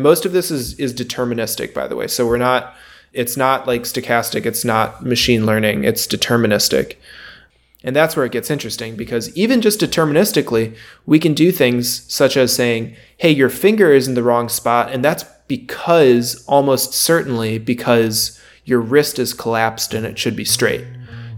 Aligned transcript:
Most 0.00 0.24
of 0.24 0.32
this 0.32 0.50
is 0.50 0.74
is 0.74 0.92
deterministic, 0.92 1.74
by 1.74 1.86
the 1.86 1.96
way. 1.96 2.08
So 2.08 2.26
we're 2.26 2.38
not 2.38 2.74
it's 3.12 3.36
not 3.36 3.66
like 3.66 3.82
stochastic, 3.82 4.46
it's 4.46 4.64
not 4.64 5.04
machine 5.04 5.46
learning, 5.46 5.84
it's 5.84 6.06
deterministic. 6.06 6.96
And 7.82 7.96
that's 7.96 8.14
where 8.14 8.26
it 8.26 8.32
gets 8.32 8.50
interesting 8.50 8.94
because 8.94 9.34
even 9.36 9.62
just 9.62 9.80
deterministically, 9.80 10.76
we 11.06 11.18
can 11.18 11.32
do 11.32 11.50
things 11.50 12.02
such 12.12 12.36
as 12.36 12.54
saying, 12.54 12.94
hey, 13.16 13.30
your 13.30 13.48
finger 13.48 13.90
is 13.90 14.06
in 14.06 14.14
the 14.14 14.22
wrong 14.22 14.48
spot. 14.48 14.92
And 14.92 15.02
that's 15.02 15.24
because, 15.48 16.44
almost 16.46 16.92
certainly, 16.92 17.58
because 17.58 18.38
your 18.64 18.80
wrist 18.80 19.18
is 19.18 19.32
collapsed 19.32 19.94
and 19.94 20.04
it 20.04 20.18
should 20.18 20.36
be 20.36 20.44
straight. 20.44 20.84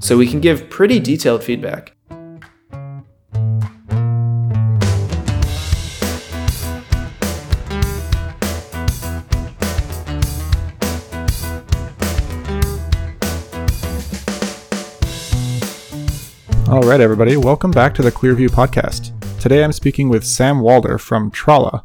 So 0.00 0.18
we 0.18 0.26
can 0.26 0.40
give 0.40 0.68
pretty 0.68 0.98
detailed 0.98 1.44
feedback. 1.44 1.92
All 16.72 16.80
right, 16.80 17.02
everybody, 17.02 17.36
welcome 17.36 17.70
back 17.70 17.92
to 17.96 18.02
the 18.02 18.10
Clearview 18.10 18.48
podcast. 18.48 19.12
Today 19.38 19.62
I'm 19.62 19.72
speaking 19.72 20.08
with 20.08 20.24
Sam 20.24 20.60
Walder 20.60 20.96
from 20.96 21.30
Trala. 21.30 21.84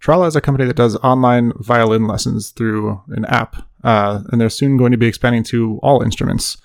Trala 0.00 0.28
is 0.28 0.36
a 0.36 0.40
company 0.40 0.64
that 0.68 0.76
does 0.76 0.94
online 0.98 1.52
violin 1.56 2.06
lessons 2.06 2.50
through 2.50 3.02
an 3.08 3.24
app, 3.24 3.56
uh, 3.82 4.22
and 4.30 4.40
they're 4.40 4.48
soon 4.48 4.76
going 4.76 4.92
to 4.92 4.96
be 4.96 5.08
expanding 5.08 5.42
to 5.42 5.80
all 5.82 6.02
instruments. 6.02 6.56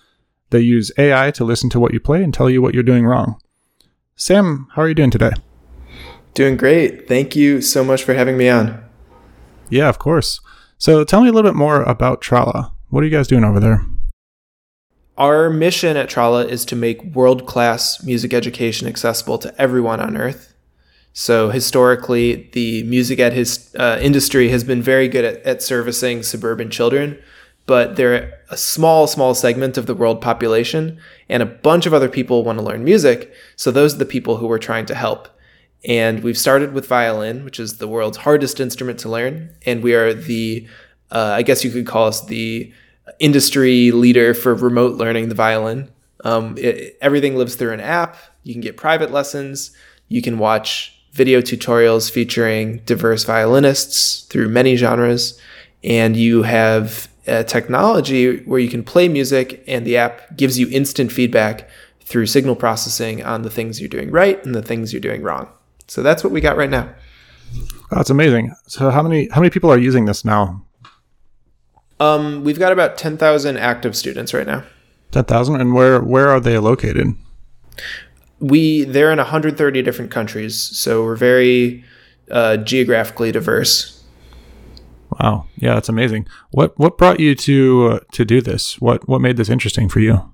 They 0.51 0.59
use 0.59 0.91
AI 0.99 1.31
to 1.31 1.43
listen 1.43 1.71
to 1.71 1.79
what 1.79 1.93
you 1.93 1.99
play 1.99 2.23
and 2.23 2.31
tell 2.31 2.47
you 2.47 2.61
what 2.61 2.75
you're 2.75 2.83
doing 2.83 3.07
wrong. 3.07 3.41
Sam, 4.15 4.67
how 4.75 4.83
are 4.83 4.87
you 4.87 4.93
doing 4.93 5.09
today? 5.09 5.31
Doing 6.35 6.57
great. 6.57 7.07
Thank 7.07 7.35
you 7.35 7.59
so 7.59 7.83
much 7.83 8.03
for 8.03 8.13
having 8.13 8.37
me 8.37 8.49
on. 8.49 8.83
Yeah, 9.71 9.89
of 9.89 9.97
course. 9.97 10.39
So 10.77 11.03
tell 11.03 11.21
me 11.21 11.29
a 11.29 11.31
little 11.31 11.49
bit 11.49 11.57
more 11.57 11.81
about 11.81 12.21
Trala. 12.21 12.71
What 12.89 13.01
are 13.01 13.07
you 13.07 13.17
guys 13.17 13.27
doing 13.27 13.43
over 13.43 13.59
there? 13.59 13.83
Our 15.17 15.51
mission 15.51 15.95
at 15.95 16.09
Trala 16.09 16.47
is 16.47 16.65
to 16.65 16.75
make 16.75 17.03
world 17.03 17.45
class 17.45 18.03
music 18.03 18.33
education 18.33 18.87
accessible 18.87 19.37
to 19.39 19.61
everyone 19.61 19.99
on 19.99 20.17
earth. 20.17 20.55
So, 21.15 21.51
historically, 21.51 22.49
the 22.53 22.81
music 22.83 23.19
ed 23.19 23.33
his, 23.33 23.69
uh, 23.77 23.99
industry 24.01 24.49
has 24.49 24.63
been 24.63 24.81
very 24.81 25.07
good 25.07 25.23
at, 25.23 25.43
at 25.43 25.61
servicing 25.61 26.23
suburban 26.23 26.71
children, 26.71 27.19
but 27.67 27.95
they're 27.95 28.39
a 28.49 28.57
small, 28.57 29.05
small 29.05 29.35
segment 29.35 29.77
of 29.77 29.85
the 29.85 29.93
world 29.93 30.19
population, 30.19 30.99
and 31.29 31.43
a 31.43 31.47
bunch 31.47 31.85
of 31.85 31.93
other 31.93 32.09
people 32.09 32.43
want 32.43 32.57
to 32.57 32.65
learn 32.65 32.83
music. 32.83 33.31
So, 33.55 33.69
those 33.69 33.93
are 33.93 33.99
the 33.99 34.05
people 34.05 34.37
who 34.37 34.47
we're 34.47 34.57
trying 34.57 34.87
to 34.87 34.95
help. 34.95 35.27
And 35.85 36.23
we've 36.23 36.37
started 36.37 36.73
with 36.73 36.87
violin, 36.87 37.45
which 37.45 37.59
is 37.59 37.77
the 37.77 37.87
world's 37.87 38.17
hardest 38.17 38.59
instrument 38.59 38.97
to 39.01 39.09
learn. 39.09 39.53
And 39.67 39.83
we 39.83 39.93
are 39.93 40.11
the, 40.11 40.67
uh, 41.11 41.33
I 41.35 41.43
guess 41.43 41.63
you 41.63 41.69
could 41.69 41.85
call 41.85 42.07
us 42.07 42.25
the 42.25 42.73
industry 43.19 43.91
leader 43.91 44.33
for 44.33 44.55
remote 44.55 44.95
learning 44.95 45.29
the 45.29 45.35
violin. 45.35 45.91
Um, 46.23 46.55
it, 46.57 46.97
everything 47.01 47.35
lives 47.35 47.55
through 47.55 47.73
an 47.73 47.79
app. 47.79 48.17
You 48.43 48.53
can 48.53 48.61
get 48.61 48.77
private 48.77 49.11
lessons. 49.11 49.71
You 50.07 50.21
can 50.21 50.37
watch 50.37 50.97
video 51.11 51.41
tutorials 51.41 52.09
featuring 52.09 52.77
diverse 52.85 53.23
violinists 53.23 54.23
through 54.23 54.49
many 54.49 54.75
genres. 54.75 55.39
And 55.83 56.15
you 56.15 56.43
have 56.43 57.09
a 57.27 57.43
technology 57.43 58.43
where 58.43 58.59
you 58.59 58.69
can 58.69 58.83
play 58.83 59.07
music 59.07 59.63
and 59.67 59.85
the 59.85 59.97
app 59.97 60.35
gives 60.35 60.57
you 60.57 60.67
instant 60.69 61.11
feedback 61.11 61.69
through 62.01 62.25
signal 62.25 62.55
processing 62.55 63.23
on 63.23 63.43
the 63.43 63.49
things 63.49 63.79
you're 63.79 63.89
doing 63.89 64.11
right 64.11 64.43
and 64.45 64.53
the 64.53 64.61
things 64.61 64.91
you're 64.91 64.99
doing 65.01 65.21
wrong. 65.21 65.47
So 65.87 66.03
that's 66.03 66.23
what 66.23 66.33
we 66.33 66.41
got 66.41 66.57
right 66.57 66.69
now. 66.69 66.93
That's 67.91 68.09
amazing. 68.09 68.53
So 68.67 68.89
how 68.89 69.03
many 69.03 69.29
how 69.29 69.39
many 69.39 69.51
people 69.51 69.71
are 69.71 69.77
using 69.77 70.05
this 70.05 70.25
now? 70.25 70.63
Um, 71.99 72.43
we've 72.43 72.59
got 72.59 72.71
about 72.71 72.97
ten 72.97 73.17
thousand 73.17 73.57
active 73.57 73.95
students 73.95 74.33
right 74.33 74.47
now. 74.47 74.63
Ten 75.11 75.25
thousand, 75.25 75.61
and 75.61 75.73
where 75.73 76.01
where 76.01 76.29
are 76.29 76.39
they 76.39 76.57
located? 76.57 77.15
We 78.39 78.83
they're 78.83 79.11
in 79.11 79.17
130 79.17 79.81
different 79.81 80.11
countries, 80.11 80.59
so 80.59 81.03
we're 81.03 81.15
very 81.15 81.83
uh, 82.29 82.57
geographically 82.57 83.31
diverse. 83.31 84.03
Wow, 85.19 85.47
yeah, 85.57 85.75
that's 85.75 85.89
amazing. 85.89 86.27
What 86.51 86.77
what 86.77 86.97
brought 86.97 87.19
you 87.19 87.35
to 87.35 87.87
uh, 87.87 87.99
to 88.13 88.25
do 88.25 88.41
this? 88.41 88.81
What 88.81 89.07
what 89.07 89.21
made 89.21 89.37
this 89.37 89.49
interesting 89.49 89.89
for 89.89 89.99
you? 89.99 90.31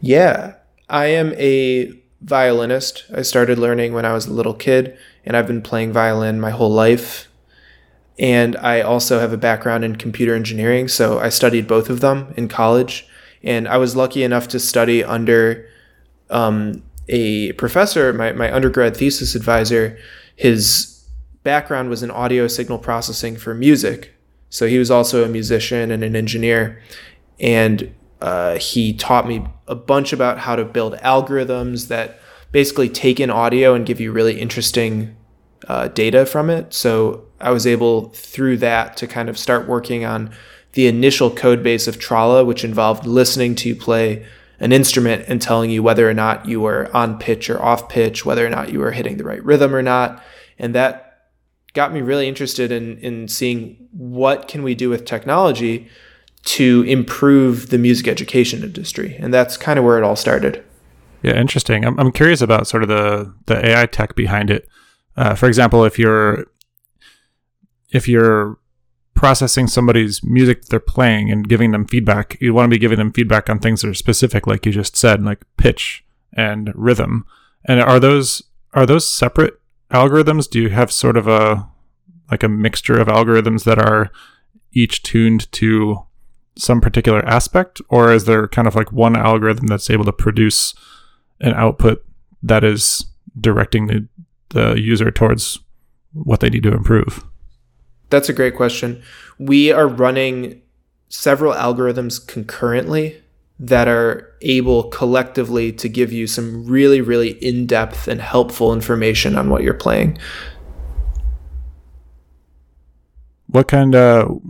Yeah, 0.00 0.54
I 0.88 1.06
am 1.06 1.32
a 1.34 1.92
violinist. 2.20 3.04
I 3.14 3.22
started 3.22 3.58
learning 3.58 3.92
when 3.92 4.04
I 4.04 4.12
was 4.12 4.26
a 4.26 4.32
little 4.32 4.54
kid, 4.54 4.96
and 5.24 5.36
I've 5.36 5.46
been 5.46 5.62
playing 5.62 5.92
violin 5.92 6.40
my 6.40 6.50
whole 6.50 6.70
life. 6.70 7.27
And 8.18 8.56
I 8.56 8.80
also 8.80 9.20
have 9.20 9.32
a 9.32 9.36
background 9.36 9.84
in 9.84 9.96
computer 9.96 10.34
engineering, 10.34 10.88
so 10.88 11.20
I 11.20 11.28
studied 11.28 11.68
both 11.68 11.88
of 11.88 12.00
them 12.00 12.34
in 12.36 12.48
college. 12.48 13.06
And 13.44 13.68
I 13.68 13.76
was 13.76 13.94
lucky 13.94 14.24
enough 14.24 14.48
to 14.48 14.58
study 14.58 15.04
under 15.04 15.68
um, 16.30 16.82
a 17.08 17.52
professor, 17.52 18.12
my, 18.12 18.32
my 18.32 18.52
undergrad 18.52 18.96
thesis 18.96 19.34
advisor. 19.34 19.98
His 20.34 21.06
background 21.44 21.90
was 21.90 22.02
in 22.02 22.10
audio 22.10 22.48
signal 22.48 22.78
processing 22.78 23.36
for 23.36 23.54
music. 23.54 24.14
So 24.50 24.66
he 24.66 24.78
was 24.78 24.90
also 24.90 25.24
a 25.24 25.28
musician 25.28 25.90
and 25.90 26.02
an 26.02 26.16
engineer. 26.16 26.82
And 27.38 27.94
uh, 28.20 28.58
he 28.58 28.94
taught 28.94 29.28
me 29.28 29.46
a 29.68 29.74
bunch 29.74 30.12
about 30.12 30.38
how 30.38 30.56
to 30.56 30.64
build 30.64 30.94
algorithms 30.96 31.88
that 31.88 32.18
basically 32.50 32.88
take 32.88 33.20
in 33.20 33.30
audio 33.30 33.74
and 33.74 33.86
give 33.86 34.00
you 34.00 34.10
really 34.10 34.40
interesting 34.40 35.16
uh, 35.66 35.88
data 35.88 36.24
from 36.24 36.50
it. 36.50 36.72
So 36.72 37.24
I 37.40 37.50
was 37.50 37.66
able 37.66 38.10
through 38.10 38.58
that 38.58 38.96
to 38.98 39.06
kind 39.06 39.28
of 39.28 39.38
start 39.38 39.68
working 39.68 40.04
on 40.04 40.30
the 40.72 40.86
initial 40.86 41.30
code 41.30 41.62
base 41.62 41.88
of 41.88 41.98
Trala, 41.98 42.46
which 42.46 42.64
involved 42.64 43.06
listening 43.06 43.54
to 43.56 43.74
play 43.74 44.24
an 44.60 44.72
instrument 44.72 45.24
and 45.28 45.40
telling 45.40 45.70
you 45.70 45.82
whether 45.82 46.08
or 46.08 46.14
not 46.14 46.46
you 46.46 46.60
were 46.60 46.90
on 46.94 47.18
pitch 47.18 47.48
or 47.48 47.62
off 47.62 47.88
pitch, 47.88 48.24
whether 48.24 48.46
or 48.46 48.50
not 48.50 48.72
you 48.72 48.80
were 48.80 48.92
hitting 48.92 49.16
the 49.16 49.24
right 49.24 49.42
rhythm 49.44 49.74
or 49.74 49.82
not. 49.82 50.22
And 50.58 50.74
that 50.74 51.08
got 51.74 51.92
me 51.92 52.00
really 52.00 52.28
interested 52.28 52.72
in, 52.72 52.98
in 52.98 53.28
seeing 53.28 53.88
what 53.92 54.48
can 54.48 54.62
we 54.62 54.74
do 54.74 54.90
with 54.90 55.04
technology 55.04 55.88
to 56.44 56.84
improve 56.88 57.70
the 57.70 57.78
music 57.78 58.08
education 58.08 58.62
industry. 58.62 59.16
And 59.18 59.32
that's 59.32 59.56
kind 59.56 59.78
of 59.78 59.84
where 59.84 59.98
it 59.98 60.04
all 60.04 60.16
started. 60.16 60.64
Yeah, 61.22 61.38
interesting. 61.38 61.84
I'm, 61.84 61.98
I'm 61.98 62.12
curious 62.12 62.40
about 62.40 62.66
sort 62.66 62.82
of 62.82 62.88
the, 62.88 63.32
the 63.46 63.64
AI 63.64 63.86
tech 63.86 64.14
behind 64.14 64.50
it. 64.50 64.68
Uh, 65.18 65.34
for 65.34 65.46
example, 65.46 65.84
if 65.84 65.98
you're 65.98 66.46
if 67.90 68.06
you're 68.06 68.56
processing 69.14 69.66
somebody's 69.66 70.22
music 70.22 70.66
they're 70.66 70.78
playing 70.78 71.28
and 71.28 71.48
giving 71.48 71.72
them 71.72 71.84
feedback, 71.84 72.40
you 72.40 72.54
want 72.54 72.66
to 72.66 72.74
be 72.74 72.78
giving 72.78 72.98
them 72.98 73.12
feedback 73.12 73.50
on 73.50 73.58
things 73.58 73.82
that 73.82 73.88
are 73.88 73.94
specific, 73.94 74.46
like 74.46 74.64
you 74.64 74.70
just 74.70 74.96
said, 74.96 75.24
like 75.24 75.42
pitch 75.56 76.04
and 76.32 76.72
rhythm. 76.76 77.26
And 77.64 77.80
are 77.80 77.98
those 77.98 78.44
are 78.74 78.86
those 78.86 79.10
separate 79.10 79.60
algorithms? 79.90 80.48
Do 80.48 80.62
you 80.62 80.68
have 80.68 80.92
sort 80.92 81.16
of 81.16 81.26
a 81.26 81.68
like 82.30 82.44
a 82.44 82.48
mixture 82.48 83.00
of 83.00 83.08
algorithms 83.08 83.64
that 83.64 83.80
are 83.80 84.12
each 84.72 85.02
tuned 85.02 85.50
to 85.50 86.06
some 86.56 86.80
particular 86.80 87.24
aspect, 87.24 87.80
or 87.88 88.12
is 88.12 88.26
there 88.26 88.46
kind 88.46 88.68
of 88.68 88.76
like 88.76 88.92
one 88.92 89.16
algorithm 89.16 89.66
that's 89.66 89.90
able 89.90 90.04
to 90.04 90.12
produce 90.12 90.74
an 91.40 91.54
output 91.54 92.04
that 92.40 92.62
is 92.62 93.06
directing 93.40 93.88
the, 93.88 94.08
the 94.50 94.80
user 94.80 95.10
towards 95.10 95.58
what 96.12 96.40
they 96.40 96.50
need 96.50 96.62
to 96.64 96.72
improve? 96.72 97.24
That's 98.10 98.28
a 98.28 98.32
great 98.32 98.56
question. 98.56 99.02
We 99.38 99.70
are 99.70 99.86
running 99.86 100.62
several 101.08 101.52
algorithms 101.52 102.24
concurrently 102.26 103.22
that 103.60 103.88
are 103.88 104.32
able 104.42 104.84
collectively 104.84 105.72
to 105.72 105.88
give 105.88 106.12
you 106.12 106.26
some 106.26 106.64
really, 106.64 107.00
really 107.00 107.30
in 107.44 107.66
depth 107.66 108.06
and 108.06 108.20
helpful 108.20 108.72
information 108.72 109.36
on 109.36 109.50
what 109.50 109.62
you're 109.62 109.74
playing. 109.74 110.18
What 113.48 113.66
kind 113.66 113.94
of 113.94 114.40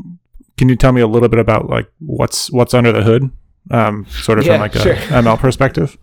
can 0.58 0.68
you 0.68 0.76
tell 0.76 0.92
me 0.92 1.00
a 1.00 1.06
little 1.06 1.28
bit 1.28 1.38
about 1.38 1.70
like 1.70 1.90
what's 2.00 2.50
what's 2.50 2.74
under 2.74 2.92
the 2.92 3.02
hood, 3.02 3.30
um, 3.70 4.06
sort 4.06 4.38
of 4.38 4.44
yeah, 4.44 4.54
from 4.54 4.60
like 4.60 4.74
sure. 4.74 4.92
a 4.92 5.22
ML 5.22 5.38
perspective? 5.38 5.96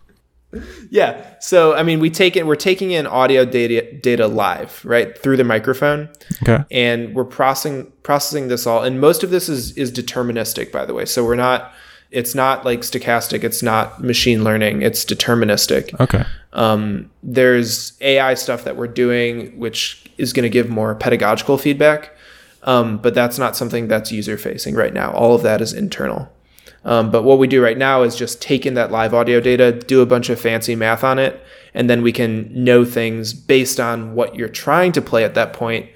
yeah. 0.89 1.35
So 1.39 1.75
I 1.75 1.83
mean, 1.83 1.99
we 1.99 2.09
take 2.09 2.35
it. 2.35 2.45
We're 2.45 2.55
taking 2.55 2.91
in 2.91 3.07
audio 3.07 3.45
data 3.45 3.91
data 3.99 4.27
live, 4.27 4.81
right, 4.83 5.17
through 5.17 5.37
the 5.37 5.43
microphone. 5.43 6.09
Okay. 6.43 6.63
And 6.71 7.15
we're 7.15 7.25
processing 7.25 7.91
processing 8.03 8.47
this 8.47 8.67
all, 8.67 8.83
and 8.83 8.99
most 8.99 9.23
of 9.23 9.29
this 9.29 9.49
is 9.49 9.71
is 9.77 9.91
deterministic, 9.91 10.71
by 10.71 10.85
the 10.85 10.93
way. 10.93 11.05
So 11.05 11.23
we're 11.25 11.35
not. 11.35 11.73
It's 12.11 12.35
not 12.35 12.63
like 12.63 12.81
stochastic. 12.81 13.43
It's 13.43 13.61
not 13.61 14.01
machine 14.01 14.43
learning. 14.43 14.83
It's 14.83 15.03
deterministic. 15.03 15.99
Okay. 15.99 16.23
Um, 16.53 17.11
there's 17.23 17.97
AI 17.99 18.35
stuff 18.35 18.63
that 18.63 18.77
we're 18.77 18.87
doing, 18.87 19.57
which 19.59 20.09
is 20.17 20.31
going 20.31 20.43
to 20.43 20.49
give 20.49 20.69
more 20.69 20.95
pedagogical 20.95 21.57
feedback. 21.57 22.15
Um, 22.65 22.97
but 22.97 23.13
that's 23.13 23.37
not 23.37 23.55
something 23.55 23.87
that's 23.87 24.11
user 24.11 24.37
facing 24.37 24.75
right 24.75 24.93
now. 24.93 25.11
All 25.11 25.35
of 25.35 25.43
that 25.43 25.61
is 25.61 25.73
internal. 25.73 26.31
Um, 26.85 27.09
but 27.09 27.23
what 27.23 27.39
we 27.39 27.47
do 27.47 27.63
right 27.63 27.77
now 27.77 28.03
is 28.03 28.15
just 28.15 28.41
take 28.41 28.65
in 28.65 28.75
that 28.75 28.91
live 28.91 29.13
audio 29.13 29.39
data, 29.39 29.71
do 29.71 30.01
a 30.01 30.05
bunch 30.05 30.29
of 30.29 30.39
fancy 30.39 30.75
math 30.75 31.03
on 31.03 31.17
it, 31.17 31.43
and 31.73 31.89
then 31.89 32.03
we 32.03 32.11
can 32.11 32.63
know 32.63 32.85
things 32.85 33.33
based 33.33 33.79
on 33.79 34.13
what 34.13 34.35
you're 34.35 34.47
trying 34.47 34.91
to 34.93 35.01
play 35.01 35.23
at 35.23 35.33
that 35.33 35.51
point. 35.51 35.89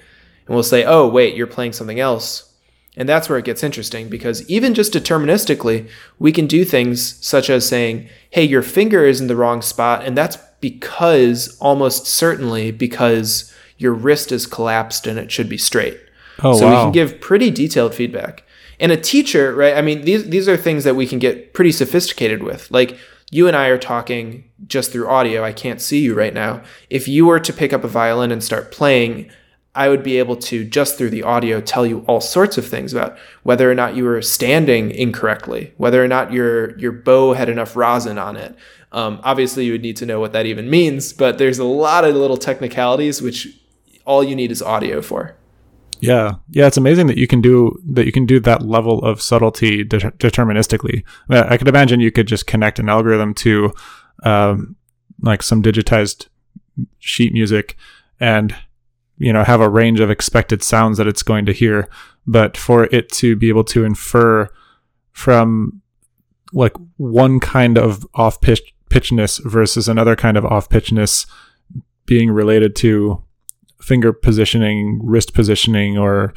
and 0.46 0.54
we'll 0.54 0.64
say, 0.64 0.84
oh, 0.84 1.06
wait, 1.08 1.36
you're 1.36 1.46
playing 1.46 1.72
something 1.72 2.00
else. 2.00 2.52
And 2.96 3.08
that's 3.08 3.28
where 3.28 3.38
it 3.38 3.44
gets 3.44 3.62
interesting 3.62 4.08
because 4.08 4.48
even 4.50 4.74
just 4.74 4.92
deterministically, 4.92 5.88
we 6.18 6.32
can 6.32 6.48
do 6.48 6.64
things 6.64 7.24
such 7.24 7.48
as 7.48 7.66
saying, 7.66 8.08
hey, 8.30 8.42
your 8.42 8.62
finger 8.62 9.06
is 9.06 9.20
in 9.20 9.28
the 9.28 9.36
wrong 9.36 9.62
spot. 9.62 10.04
And 10.04 10.18
that's 10.18 10.38
because, 10.60 11.56
almost 11.60 12.06
certainly, 12.06 12.72
because 12.72 13.54
your 13.78 13.94
wrist 13.94 14.32
is 14.32 14.46
collapsed 14.46 15.06
and 15.06 15.18
it 15.20 15.30
should 15.30 15.48
be 15.48 15.56
straight. 15.56 15.98
Oh, 16.42 16.58
so 16.58 16.66
wow. 16.66 16.72
we 16.72 16.82
can 16.82 16.92
give 16.92 17.20
pretty 17.20 17.50
detailed 17.50 17.94
feedback. 17.94 18.42
And 18.80 18.90
a 18.90 18.96
teacher, 18.96 19.54
right? 19.54 19.76
I 19.76 19.82
mean, 19.82 20.02
these 20.02 20.28
these 20.28 20.48
are 20.48 20.56
things 20.56 20.84
that 20.84 20.96
we 20.96 21.06
can 21.06 21.18
get 21.18 21.54
pretty 21.54 21.70
sophisticated 21.70 22.42
with. 22.42 22.70
Like 22.70 22.98
you 23.30 23.46
and 23.46 23.56
I 23.56 23.68
are 23.68 23.78
talking 23.78 24.44
just 24.66 24.90
through 24.90 25.06
audio. 25.06 25.44
I 25.44 25.52
can't 25.52 25.80
see 25.80 26.00
you 26.00 26.14
right 26.14 26.34
now. 26.34 26.62
If 26.88 27.06
you 27.06 27.26
were 27.26 27.40
to 27.40 27.52
pick 27.52 27.72
up 27.72 27.84
a 27.84 27.88
violin 27.88 28.32
and 28.32 28.42
start 28.42 28.72
playing, 28.72 29.30
I 29.74 29.88
would 29.88 30.02
be 30.02 30.18
able 30.18 30.36
to 30.36 30.64
just 30.64 30.98
through 30.98 31.10
the 31.10 31.22
audio 31.22 31.60
tell 31.60 31.86
you 31.86 32.00
all 32.08 32.20
sorts 32.20 32.58
of 32.58 32.66
things 32.66 32.92
about 32.92 33.16
whether 33.44 33.70
or 33.70 33.74
not 33.74 33.94
you 33.94 34.04
were 34.04 34.20
standing 34.22 34.90
incorrectly, 34.90 35.72
whether 35.76 36.02
or 36.02 36.08
not 36.08 36.32
your 36.32 36.76
your 36.78 36.92
bow 36.92 37.34
had 37.34 37.48
enough 37.48 37.76
rosin 37.76 38.18
on 38.18 38.36
it. 38.36 38.56
Um, 38.92 39.20
obviously, 39.22 39.66
you 39.66 39.72
would 39.72 39.82
need 39.82 39.96
to 39.98 40.06
know 40.06 40.18
what 40.18 40.32
that 40.32 40.46
even 40.46 40.68
means, 40.68 41.12
but 41.12 41.38
there's 41.38 41.60
a 41.60 41.64
lot 41.64 42.04
of 42.04 42.16
little 42.16 42.36
technicalities 42.36 43.22
which 43.22 43.56
all 44.04 44.24
you 44.24 44.34
need 44.34 44.50
is 44.50 44.62
audio 44.62 45.00
for. 45.00 45.36
Yeah, 46.00 46.36
yeah, 46.50 46.66
it's 46.66 46.76
amazing 46.76 47.06
that 47.08 47.18
you 47.18 47.26
can 47.26 47.40
do 47.40 47.78
that. 47.92 48.06
You 48.06 48.12
can 48.12 48.26
do 48.26 48.40
that 48.40 48.62
level 48.62 49.00
of 49.00 49.20
subtlety 49.20 49.84
de- 49.84 49.98
deterministically. 49.98 51.04
I, 51.28 51.56
could 51.56 51.68
imagine 51.68 52.00
you 52.00 52.12
could 52.12 52.26
just 52.26 52.46
connect 52.46 52.78
an 52.78 52.88
algorithm 52.88 53.34
to, 53.34 53.72
um, 54.24 54.76
like 55.22 55.42
some 55.42 55.62
digitized 55.62 56.28
sheet 56.98 57.32
music, 57.32 57.76
and 58.18 58.54
you 59.18 59.32
know 59.32 59.44
have 59.44 59.60
a 59.60 59.68
range 59.68 60.00
of 60.00 60.10
expected 60.10 60.62
sounds 60.62 60.98
that 60.98 61.06
it's 61.06 61.22
going 61.22 61.46
to 61.46 61.52
hear. 61.52 61.88
But 62.26 62.56
for 62.56 62.84
it 62.84 63.10
to 63.12 63.36
be 63.36 63.48
able 63.48 63.64
to 63.64 63.84
infer 63.84 64.48
from 65.12 65.82
like 66.52 66.74
one 66.96 67.40
kind 67.40 67.78
of 67.78 68.06
off 68.14 68.40
pitch 68.40 68.74
pitchness 68.90 69.42
versus 69.44 69.88
another 69.88 70.16
kind 70.16 70.36
of 70.36 70.44
off 70.44 70.68
pitchness 70.68 71.26
being 72.06 72.30
related 72.30 72.74
to 72.74 73.22
finger 73.80 74.12
positioning, 74.12 75.00
wrist 75.02 75.34
positioning, 75.34 75.98
or 75.98 76.32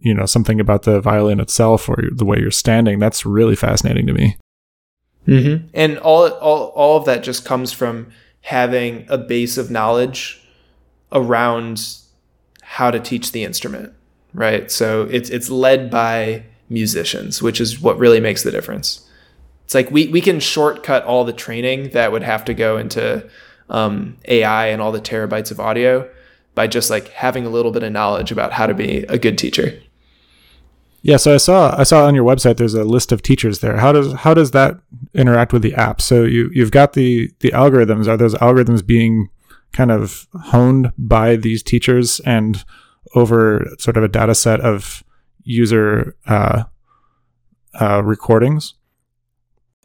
you 0.00 0.14
know 0.14 0.26
something 0.26 0.60
about 0.60 0.82
the 0.82 1.00
violin 1.00 1.40
itself 1.40 1.88
or 1.88 2.02
the 2.12 2.24
way 2.24 2.38
you're 2.38 2.50
standing. 2.50 2.98
That's 2.98 3.26
really 3.26 3.56
fascinating 3.56 4.06
to 4.06 4.12
me. 4.12 4.36
Mm-hmm. 5.26 5.66
And 5.74 5.98
all 5.98 6.28
all 6.28 6.68
all 6.68 6.96
of 6.96 7.04
that 7.04 7.22
just 7.22 7.44
comes 7.44 7.72
from 7.72 8.10
having 8.42 9.06
a 9.08 9.18
base 9.18 9.58
of 9.58 9.70
knowledge 9.70 10.42
around 11.12 11.98
how 12.62 12.90
to 12.90 13.00
teach 13.00 13.32
the 13.32 13.44
instrument, 13.44 13.92
right? 14.32 14.70
So 14.70 15.02
it's 15.10 15.30
it's 15.30 15.50
led 15.50 15.90
by 15.90 16.44
musicians, 16.68 17.42
which 17.42 17.60
is 17.60 17.80
what 17.80 17.98
really 17.98 18.20
makes 18.20 18.42
the 18.42 18.50
difference. 18.50 19.06
It's 19.64 19.74
like 19.74 19.90
we 19.90 20.08
we 20.08 20.20
can 20.20 20.40
shortcut 20.40 21.04
all 21.04 21.24
the 21.24 21.32
training 21.32 21.90
that 21.90 22.12
would 22.12 22.22
have 22.22 22.44
to 22.46 22.54
go 22.54 22.78
into 22.78 23.28
um, 23.68 24.16
AI 24.26 24.68
and 24.68 24.80
all 24.80 24.92
the 24.92 25.00
terabytes 25.00 25.50
of 25.50 25.60
audio 25.60 26.08
by 26.58 26.66
just 26.66 26.90
like 26.90 27.06
having 27.10 27.46
a 27.46 27.50
little 27.50 27.70
bit 27.70 27.84
of 27.84 27.92
knowledge 27.92 28.32
about 28.32 28.52
how 28.52 28.66
to 28.66 28.74
be 28.74 29.04
a 29.08 29.16
good 29.16 29.38
teacher. 29.38 29.80
Yeah, 31.02 31.16
so 31.16 31.34
I 31.34 31.36
saw 31.36 31.72
I 31.78 31.84
saw 31.84 32.04
on 32.04 32.16
your 32.16 32.24
website 32.24 32.56
there's 32.56 32.74
a 32.74 32.82
list 32.82 33.12
of 33.12 33.22
teachers 33.22 33.60
there. 33.60 33.76
How 33.76 33.92
does 33.92 34.12
how 34.12 34.34
does 34.34 34.50
that 34.50 34.80
interact 35.14 35.52
with 35.52 35.62
the 35.62 35.72
app? 35.74 36.00
So 36.00 36.24
you 36.24 36.50
you've 36.52 36.72
got 36.72 36.94
the 36.94 37.30
the 37.38 37.52
algorithms. 37.52 38.08
Are 38.08 38.16
those 38.16 38.34
algorithms 38.34 38.84
being 38.84 39.28
kind 39.72 39.92
of 39.92 40.26
honed 40.34 40.92
by 40.98 41.36
these 41.36 41.62
teachers 41.62 42.18
and 42.26 42.64
over 43.14 43.64
sort 43.78 43.96
of 43.96 44.02
a 44.02 44.08
data 44.08 44.34
set 44.34 44.60
of 44.60 45.04
user 45.44 46.16
uh, 46.26 46.64
uh, 47.80 48.02
recordings? 48.02 48.74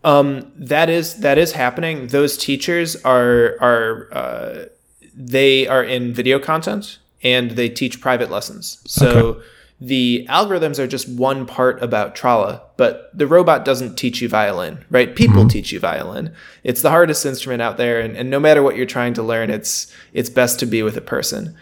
Um, 0.03 0.51
that 0.55 0.89
is 0.89 1.17
that 1.17 1.37
is 1.37 1.51
happening. 1.51 2.07
Those 2.07 2.35
teachers 2.35 2.95
are 3.03 3.57
are 3.61 4.09
uh, 4.11 4.65
they 5.15 5.67
are 5.67 5.83
in 5.83 6.13
video 6.13 6.39
content 6.39 6.99
and 7.23 7.51
they 7.51 7.69
teach 7.69 8.01
private 8.01 8.29
lessons. 8.29 8.81
So 8.85 9.09
okay. 9.09 9.45
the 9.79 10.27
algorithms 10.29 10.79
are 10.79 10.87
just 10.87 11.07
one 11.07 11.45
part 11.45 11.81
about 11.81 12.15
Trala, 12.15 12.61
but 12.77 13.09
the 13.13 13.27
robot 13.27 13.63
doesn't 13.63 13.95
teach 13.95 14.21
you 14.21 14.27
violin, 14.27 14.83
right? 14.89 15.15
People 15.15 15.37
mm-hmm. 15.37 15.47
teach 15.47 15.71
you 15.71 15.79
violin. 15.79 16.33
It's 16.63 16.81
the 16.81 16.89
hardest 16.89 17.25
instrument 17.25 17.61
out 17.61 17.77
there, 17.77 17.99
and, 17.99 18.17
and 18.17 18.29
no 18.29 18.39
matter 18.39 18.61
what 18.61 18.75
you're 18.75 18.85
trying 18.85 19.13
to 19.15 19.23
learn, 19.23 19.49
it's 19.49 19.93
it's 20.11 20.29
best 20.29 20.59
to 20.59 20.65
be 20.65 20.83
with 20.83 20.97
a 20.97 21.01
person. 21.01 21.55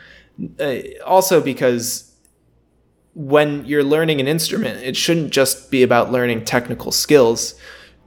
Uh, 0.59 0.77
also 1.06 1.42
because 1.42 2.12
when 3.13 3.65
you're 3.65 3.83
learning 3.83 4.19
an 4.21 4.27
instrument, 4.27 4.81
it 4.83 4.95
shouldn't 4.95 5.31
just 5.31 5.69
be 5.69 5.83
about 5.83 6.12
learning 6.12 6.45
technical 6.45 6.92
skills. 6.92 7.56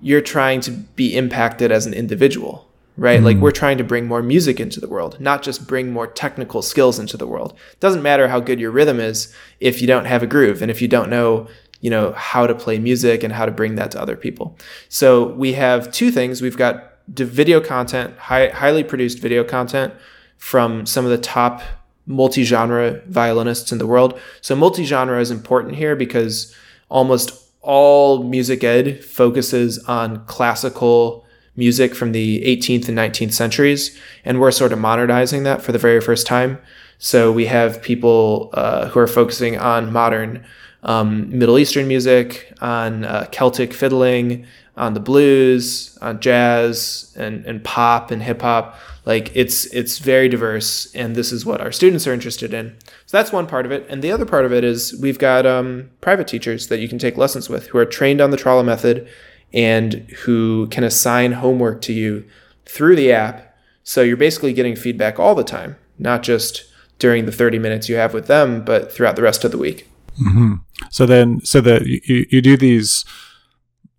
You're 0.00 0.22
trying 0.22 0.60
to 0.62 0.70
be 0.70 1.16
impacted 1.16 1.70
as 1.70 1.86
an 1.86 1.94
individual, 1.94 2.68
right? 2.96 3.20
Mm. 3.20 3.24
Like 3.24 3.36
we're 3.38 3.50
trying 3.50 3.78
to 3.78 3.84
bring 3.84 4.06
more 4.06 4.22
music 4.22 4.60
into 4.60 4.80
the 4.80 4.88
world, 4.88 5.20
not 5.20 5.42
just 5.42 5.66
bring 5.66 5.92
more 5.92 6.06
technical 6.06 6.62
skills 6.62 6.98
into 6.98 7.16
the 7.16 7.26
world. 7.26 7.54
It 7.72 7.80
doesn't 7.80 8.02
matter 8.02 8.28
how 8.28 8.40
good 8.40 8.60
your 8.60 8.70
rhythm 8.70 9.00
is 9.00 9.34
if 9.60 9.80
you 9.80 9.86
don't 9.86 10.04
have 10.04 10.22
a 10.22 10.26
groove 10.26 10.62
and 10.62 10.70
if 10.70 10.80
you 10.80 10.88
don't 10.88 11.10
know, 11.10 11.48
you 11.80 11.90
know, 11.90 12.12
how 12.12 12.46
to 12.46 12.54
play 12.54 12.78
music 12.78 13.22
and 13.22 13.32
how 13.32 13.46
to 13.46 13.52
bring 13.52 13.74
that 13.74 13.90
to 13.92 14.00
other 14.00 14.16
people. 14.16 14.56
So 14.88 15.28
we 15.34 15.54
have 15.54 15.92
two 15.92 16.10
things. 16.10 16.40
We've 16.40 16.56
got 16.56 16.92
video 17.08 17.60
content, 17.60 18.16
high, 18.16 18.48
highly 18.48 18.84
produced 18.84 19.18
video 19.18 19.44
content 19.44 19.92
from 20.38 20.86
some 20.86 21.04
of 21.04 21.10
the 21.10 21.18
top 21.18 21.62
multi-genre 22.06 23.02
violinists 23.06 23.72
in 23.72 23.78
the 23.78 23.86
world. 23.86 24.18
So 24.40 24.54
multi-genre 24.54 25.20
is 25.20 25.30
important 25.30 25.74
here 25.74 25.96
because 25.96 26.54
almost 26.88 27.40
all 27.60 28.22
music 28.22 28.62
ed 28.62 29.02
focuses 29.02 29.78
on 29.84 30.24
classical 30.26 31.23
music 31.56 31.94
from 31.94 32.12
the 32.12 32.42
18th 32.44 32.88
and 32.88 32.98
19th 32.98 33.32
centuries, 33.32 33.98
and 34.24 34.40
we're 34.40 34.50
sort 34.50 34.72
of 34.72 34.78
modernizing 34.78 35.44
that 35.44 35.62
for 35.62 35.72
the 35.72 35.78
very 35.78 36.00
first 36.00 36.26
time. 36.26 36.58
So 36.98 37.32
we 37.32 37.46
have 37.46 37.82
people 37.82 38.50
uh, 38.54 38.88
who 38.88 39.00
are 39.00 39.06
focusing 39.06 39.58
on 39.58 39.92
modern 39.92 40.44
um, 40.82 41.36
Middle 41.36 41.58
Eastern 41.58 41.88
music, 41.88 42.52
on 42.60 43.04
uh, 43.04 43.26
Celtic 43.30 43.72
fiddling, 43.72 44.46
on 44.76 44.94
the 44.94 45.00
blues, 45.00 45.96
on 46.02 46.20
jazz, 46.20 47.12
and, 47.16 47.44
and 47.46 47.64
pop 47.64 48.10
and 48.10 48.22
hip 48.22 48.42
hop. 48.42 48.76
Like 49.06 49.30
it's 49.34 49.66
it's 49.66 49.98
very 49.98 50.28
diverse, 50.28 50.94
and 50.94 51.14
this 51.14 51.30
is 51.30 51.44
what 51.44 51.60
our 51.60 51.72
students 51.72 52.06
are 52.06 52.14
interested 52.14 52.54
in. 52.54 52.74
So 53.06 53.16
that's 53.16 53.32
one 53.32 53.46
part 53.46 53.66
of 53.66 53.72
it, 53.72 53.86
and 53.88 54.02
the 54.02 54.10
other 54.10 54.24
part 54.24 54.46
of 54.46 54.52
it 54.52 54.64
is 54.64 54.98
we've 55.00 55.18
got 55.18 55.44
um, 55.44 55.90
private 56.00 56.26
teachers 56.26 56.68
that 56.68 56.80
you 56.80 56.88
can 56.88 56.98
take 56.98 57.16
lessons 57.18 57.50
with 57.50 57.66
who 57.68 57.78
are 57.78 57.84
trained 57.84 58.20
on 58.20 58.30
the 58.30 58.38
Trala 58.38 58.64
method 58.64 59.06
and 59.54 59.94
who 60.24 60.66
can 60.66 60.84
assign 60.84 61.32
homework 61.32 61.80
to 61.80 61.92
you 61.92 62.24
through 62.66 62.96
the 62.96 63.12
app. 63.12 63.56
So 63.84 64.02
you're 64.02 64.16
basically 64.16 64.52
getting 64.52 64.74
feedback 64.74 65.18
all 65.18 65.34
the 65.34 65.44
time, 65.44 65.76
not 65.98 66.22
just 66.22 66.64
during 66.98 67.24
the 67.24 67.32
30 67.32 67.60
minutes 67.60 67.88
you 67.88 67.94
have 67.94 68.12
with 68.12 68.26
them, 68.26 68.64
but 68.64 68.92
throughout 68.92 69.16
the 69.16 69.22
rest 69.22 69.44
of 69.44 69.52
the 69.52 69.58
week. 69.58 69.88
Mm-hmm. 70.20 70.54
So 70.90 71.06
then, 71.06 71.40
so 71.44 71.60
that 71.60 71.86
you, 71.86 72.26
you 72.28 72.42
do 72.42 72.56
these 72.56 73.04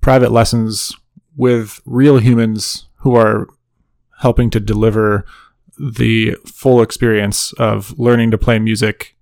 private 0.01 0.31
lessons 0.31 0.93
with 1.37 1.79
real 1.85 2.17
humans 2.17 2.87
who 2.97 3.15
are 3.15 3.47
helping 4.19 4.49
to 4.49 4.59
deliver 4.59 5.25
the 5.77 6.35
full 6.45 6.81
experience 6.81 7.53
of 7.53 7.97
learning 7.97 8.31
to 8.31 8.37
play 8.37 8.59
music, 8.59 9.15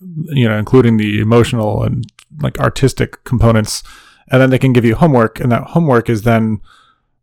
you 0.00 0.48
know, 0.48 0.56
including 0.56 0.96
the 0.96 1.20
emotional 1.20 1.82
and 1.82 2.12
like 2.40 2.58
artistic 2.58 3.22
components 3.24 3.82
and 4.28 4.40
then 4.40 4.50
they 4.50 4.58
can 4.58 4.72
give 4.72 4.84
you 4.84 4.94
homework 4.94 5.40
and 5.40 5.50
that 5.52 5.62
homework 5.62 6.08
is 6.08 6.22
then 6.22 6.60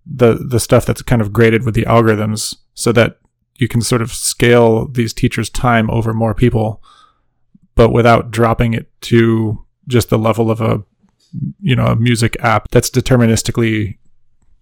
the 0.05 0.33
the 0.33 0.59
stuff 0.59 0.85
that's 0.85 1.01
kind 1.01 1.21
of 1.21 1.33
graded 1.33 1.63
with 1.63 1.75
the 1.75 1.83
algorithms 1.83 2.55
so 2.73 2.91
that 2.91 3.19
you 3.55 3.67
can 3.67 3.81
sort 3.81 4.01
of 4.01 4.11
scale 4.11 4.87
these 4.87 5.13
teachers 5.13 5.49
time 5.49 5.89
over 5.89 6.13
more 6.13 6.33
people 6.33 6.81
but 7.75 7.91
without 7.91 8.31
dropping 8.31 8.73
it 8.73 8.89
to 9.01 9.63
just 9.87 10.09
the 10.09 10.17
level 10.17 10.49
of 10.51 10.61
a 10.61 10.83
you 11.59 11.75
know 11.75 11.87
a 11.87 11.95
music 11.95 12.35
app 12.39 12.69
that's 12.69 12.89
deterministically 12.89 13.97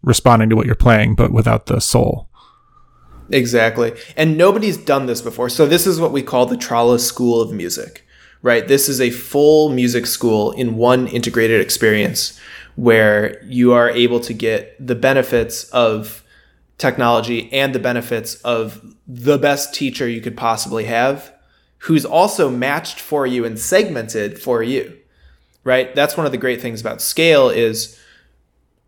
responding 0.04 0.50
to 0.50 0.56
what 0.56 0.66
you're 0.66 0.76
playing 0.76 1.16
but 1.16 1.32
without 1.32 1.68
the 1.68 1.80
soul. 1.80 2.28
Exactly. 3.30 3.94
And 4.18 4.38
nobody's 4.38 4.78
done 4.78 5.06
this 5.06 5.22
before. 5.22 5.48
So 5.50 5.66
this 5.66 5.88
is 5.88 6.00
what 6.00 6.12
we 6.12 6.22
call 6.22 6.46
the 6.46 6.58
trala 6.58 7.00
school 7.00 7.40
of 7.42 7.54
music 7.54 8.06
right? 8.42 8.68
This 8.68 8.90
is 8.90 9.00
a 9.00 9.10
full 9.10 9.70
music 9.70 10.06
school 10.06 10.52
in 10.52 10.76
one 10.78 11.08
integrated 11.08 11.62
experience 11.62 12.40
where 12.76 13.44
you 13.44 13.74
are 13.74 13.90
able 13.90 14.20
to 14.22 14.34
get 14.34 14.76
the 14.86 14.96
benefits 14.96 15.66
of 15.72 16.24
technology 16.78 17.52
and 17.54 17.76
the 17.76 17.80
benefits 17.80 18.36
of 18.36 18.96
the 19.08 19.38
best 19.38 19.74
teacher 19.74 20.08
you 20.08 20.22
could 20.22 20.36
possibly 20.36 20.86
have 20.86 21.32
who's 21.80 22.06
also 22.06 22.50
matched 22.50 23.00
for 23.00 23.28
you 23.28 23.46
and 23.46 23.60
segmented 23.60 24.42
for 24.42 24.64
you 24.64 24.98
right? 25.64 25.94
That's 25.94 26.18
one 26.18 26.26
of 26.26 26.32
the 26.32 26.38
great 26.38 26.62
things 26.62 26.82
about 26.82 27.02
scale 27.02 27.50
is 27.50 28.00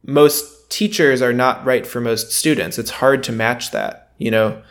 most 0.04 0.72
teachers 0.72 1.22
are 1.22 1.34
not 1.34 1.64
right 1.66 1.86
for 1.86 2.02
most 2.02 2.32
students. 2.32 2.80
It's 2.80 2.90
hard 2.90 3.24
to 3.24 3.32
match 3.32 3.72
that 3.72 4.04
you 4.18 4.32
know? 4.32 4.62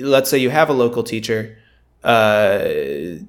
Let's 0.00 0.28
say 0.28 0.38
you 0.38 0.50
have 0.50 0.68
a 0.68 0.74
local 0.74 1.02
teacher 1.02 1.56
uh, 2.04 2.68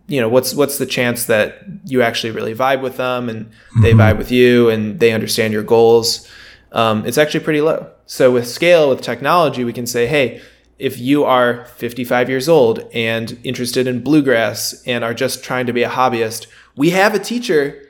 you 0.08 0.22
know, 0.22 0.30
what's 0.30 0.54
what's 0.54 0.78
the 0.78 0.86
chance 0.86 1.26
that 1.26 1.64
you 1.86 2.02
actually 2.02 2.32
really 2.32 2.54
vibe 2.54 2.82
with 2.82 2.98
them 2.98 3.28
and 3.30 3.52
they 3.82 3.94
vibe 3.94 4.18
with 4.18 4.32
you 4.32 4.70
and 4.70 5.00
they 5.00 5.12
understand 5.12 5.54
your 5.54 5.64
goals? 5.64 6.30
Um, 6.72 7.06
it's 7.06 7.18
actually 7.18 7.40
pretty 7.42 7.62
low. 7.62 7.90
So 8.06 8.32
with 8.32 8.48
scale, 8.48 8.90
with 8.90 9.02
technology, 9.02 9.64
we 9.64 9.74
can 9.74 9.88
say, 9.88 10.06
hey, 10.06 10.42
if 10.78 10.98
you 11.00 11.26
are 11.26 11.66
55 11.66 12.30
years 12.30 12.48
old 12.48 12.88
and 12.94 13.38
interested 13.44 13.88
in 13.88 14.02
bluegrass 14.02 14.82
and 14.86 15.04
are 15.04 15.14
just 15.14 15.44
trying 15.44 15.66
to 15.66 15.74
be 15.74 15.84
a 15.84 15.90
hobbyist, 15.90 16.48
we 16.76 16.92
have 16.92 17.14
a 17.14 17.20
teacher 17.20 17.88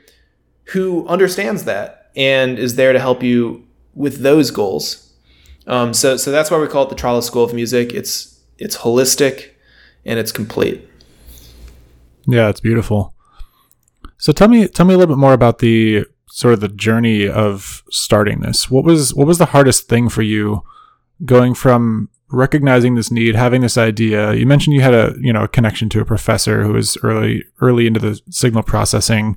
who 0.64 1.06
understands 1.06 1.64
that 1.64 2.10
and 2.16 2.58
is 2.58 2.76
there 2.76 2.92
to 2.92 2.98
help 2.98 3.22
you 3.22 3.66
with 3.94 4.20
those 4.20 4.50
goals. 4.50 5.12
Um, 5.66 5.94
so, 5.94 6.16
so 6.16 6.32
that's 6.32 6.50
why 6.50 6.58
we 6.58 6.66
call 6.66 6.84
it 6.84 6.88
the 6.88 6.96
Trala 6.96 7.22
School 7.22 7.44
of 7.44 7.54
Music. 7.54 7.92
It's 7.92 8.40
it's 8.58 8.76
holistic 8.76 9.49
and 10.04 10.18
it's 10.18 10.32
complete. 10.32 10.88
Yeah, 12.26 12.48
it's 12.48 12.60
beautiful. 12.60 13.14
So 14.18 14.32
tell 14.32 14.48
me 14.48 14.68
tell 14.68 14.86
me 14.86 14.94
a 14.94 14.98
little 14.98 15.14
bit 15.14 15.20
more 15.20 15.32
about 15.32 15.58
the 15.58 16.06
sort 16.30 16.54
of 16.54 16.60
the 16.60 16.68
journey 16.68 17.28
of 17.28 17.82
starting 17.90 18.40
this. 18.40 18.70
What 18.70 18.84
was 18.84 19.14
what 19.14 19.26
was 19.26 19.38
the 19.38 19.46
hardest 19.46 19.88
thing 19.88 20.08
for 20.08 20.22
you 20.22 20.62
going 21.24 21.54
from 21.54 22.08
recognizing 22.30 22.94
this 22.94 23.10
need, 23.10 23.34
having 23.34 23.62
this 23.62 23.78
idea? 23.78 24.34
You 24.34 24.46
mentioned 24.46 24.74
you 24.74 24.82
had 24.82 24.94
a, 24.94 25.14
you 25.20 25.32
know, 25.32 25.44
a 25.44 25.48
connection 25.48 25.88
to 25.90 26.00
a 26.00 26.04
professor 26.04 26.62
who 26.62 26.74
was 26.74 26.96
early 27.02 27.44
early 27.60 27.86
into 27.86 28.00
the 28.00 28.20
signal 28.30 28.62
processing 28.62 29.36